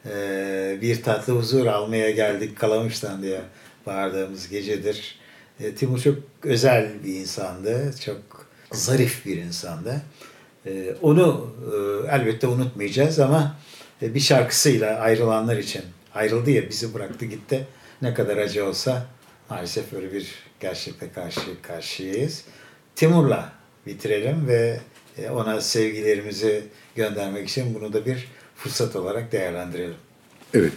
[0.07, 3.41] e, bir tatlı huzur almaya geldik Kalamış'tan diye
[3.87, 5.22] bağırdığımız gecedir.
[5.63, 7.95] E, Timur çok özel bir insandı.
[8.05, 10.03] Çok zarif bir insandı.
[10.67, 11.77] E, onu e,
[12.17, 13.57] elbette unutmayacağız ama
[14.03, 15.83] bir şarkısıyla ayrılanlar için
[16.15, 17.67] ayrıldı ya bizi bıraktı gitti.
[18.03, 19.07] Ne kadar acı olsa
[19.51, 22.45] maalesef böyle bir gerçekle karşı karşıyayız.
[22.97, 23.53] Timur'la
[23.87, 24.81] bitirelim ve
[25.31, 26.65] ona sevgilerimizi
[26.97, 29.97] göndermek için bunu da bir fırsat olarak değerlendirelim.
[30.55, 30.73] Evet.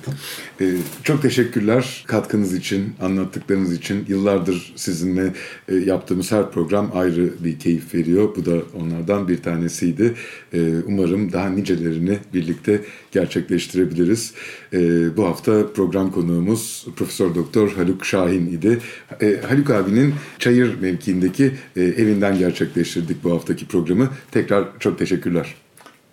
[0.61, 0.65] E,
[1.03, 4.05] çok teşekkürler katkınız için, anlattıklarınız için.
[4.07, 5.33] Yıllardır sizinle
[5.67, 8.35] e, yaptığımız her program ayrı bir keyif veriyor.
[8.35, 10.13] Bu da onlardan bir tanesiydi.
[10.53, 14.33] E, umarım daha nicelerini birlikte gerçekleştirebiliriz.
[14.73, 14.79] E,
[15.17, 18.79] bu hafta program konuğumuz Profesör Doktor Haluk Şahin idi.
[19.21, 24.09] E, Haluk abinin Çayır mevkiindeki e, evinden gerçekleştirdik bu haftaki programı.
[24.31, 25.55] Tekrar çok teşekkürler.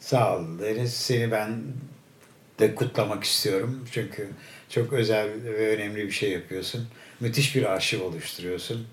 [0.00, 0.92] Sağ ol Deniz.
[0.92, 1.50] Seni ben
[2.62, 3.78] de kutlamak istiyorum.
[3.92, 4.28] Çünkü
[4.68, 6.86] çok özel ve önemli bir şey yapıyorsun.
[7.20, 8.86] Müthiş bir arşiv oluşturuyorsun.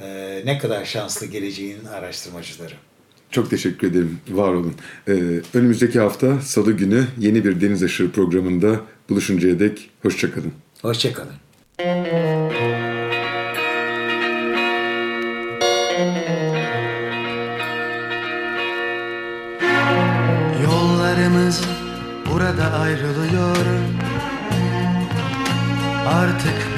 [0.00, 2.74] Ee, ne kadar şanslı geleceğin araştırmacıları.
[3.30, 4.18] Çok teşekkür ederim.
[4.28, 4.74] Var olun.
[5.08, 5.12] Ee,
[5.54, 10.52] önümüzdeki hafta Salı günü yeni bir Deniz Aşırı programında buluşuncaya dek hoşçakalın.
[10.82, 11.34] Hoşçakalın.
[11.78, 12.81] Yollarımız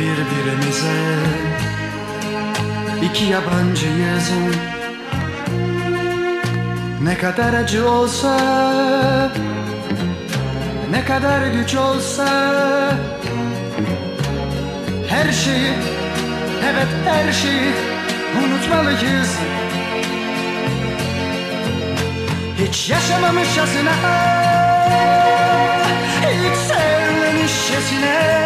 [0.04, 1.18] birbirimize.
[3.02, 4.30] İki yabancıyız
[7.02, 8.38] Ne kadar acı olsa
[10.90, 12.26] Ne kadar güç olsa.
[15.08, 15.72] Her şeyi
[16.64, 17.72] Evet her şeyi
[18.44, 19.38] unutmalıyız.
[22.58, 23.92] Hiç yaşamamışçasına
[26.22, 28.43] Hiç sevmemişçesine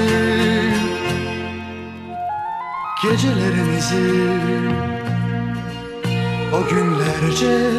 [0.00, 0.74] günlerimizi
[3.02, 4.30] Gecelerimizi
[6.52, 7.70] O günlerce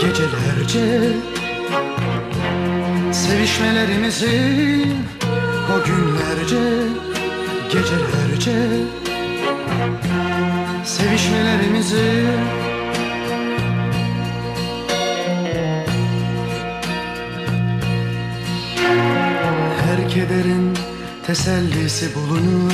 [0.00, 1.12] Gecelerce
[3.12, 4.84] Sevişmelerimizi
[5.72, 6.62] O günlerce
[7.72, 8.56] Gecelerce
[10.84, 12.24] Sevişmelerimizi
[19.84, 20.74] Her kederin
[21.28, 22.72] tesellisi bulunur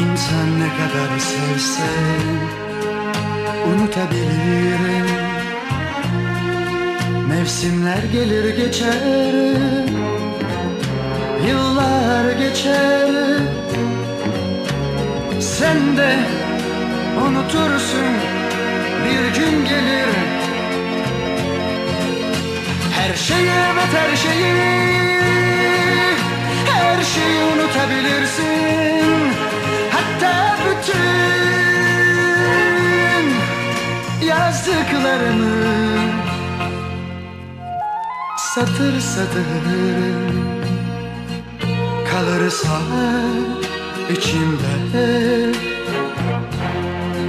[0.00, 1.82] İnsan ne kadar sevse
[3.66, 5.04] Unutabilir
[7.28, 9.54] Mevsimler gelir geçer
[11.48, 13.10] Yıllar geçer.
[15.40, 16.16] Sen de
[17.26, 18.14] unutursun
[19.04, 20.08] Bir gün gelir.
[22.92, 24.73] Her şeyi evet her şeyi
[27.74, 29.32] şeyi unutabilirsin
[29.90, 31.04] Hatta bütün
[34.26, 35.54] Yazdıklarını
[38.54, 39.44] Satır satır
[42.12, 42.80] kalırsa
[44.10, 44.74] içimde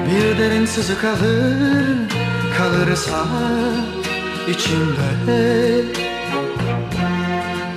[0.10, 1.98] Bir derin sızı kalır
[2.58, 3.26] kalırsa
[4.50, 5.10] içimde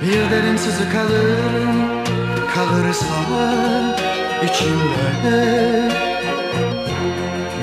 [0.01, 1.98] Bir derin sızı kalır
[2.55, 3.05] kalırsa
[4.43, 5.89] içimde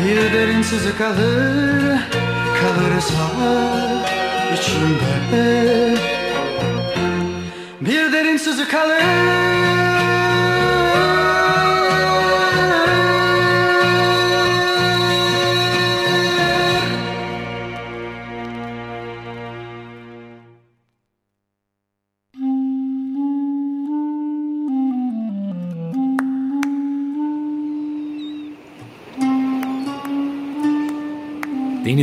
[0.05, 1.99] Bir derin sızı kalır
[2.61, 3.27] kalırsa
[4.55, 5.95] içimde
[7.81, 9.96] bir derin sızı kalır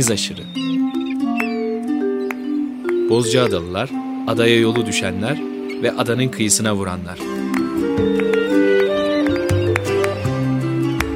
[0.04, 0.42] Deniz aşırı.
[3.08, 3.90] Bozcaadalılar,
[4.26, 5.40] adaya yolu düşenler
[5.82, 7.18] ve adanın kıyısına vuranlar.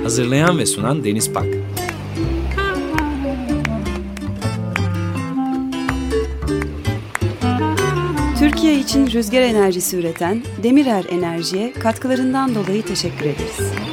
[0.03, 1.47] Hazırlayan ve sunan Deniz Pak.
[8.39, 13.88] Türkiye için rüzgar enerjisi üreten Demirer Enerji'ye katkılarından dolayı teşekkür ederiz.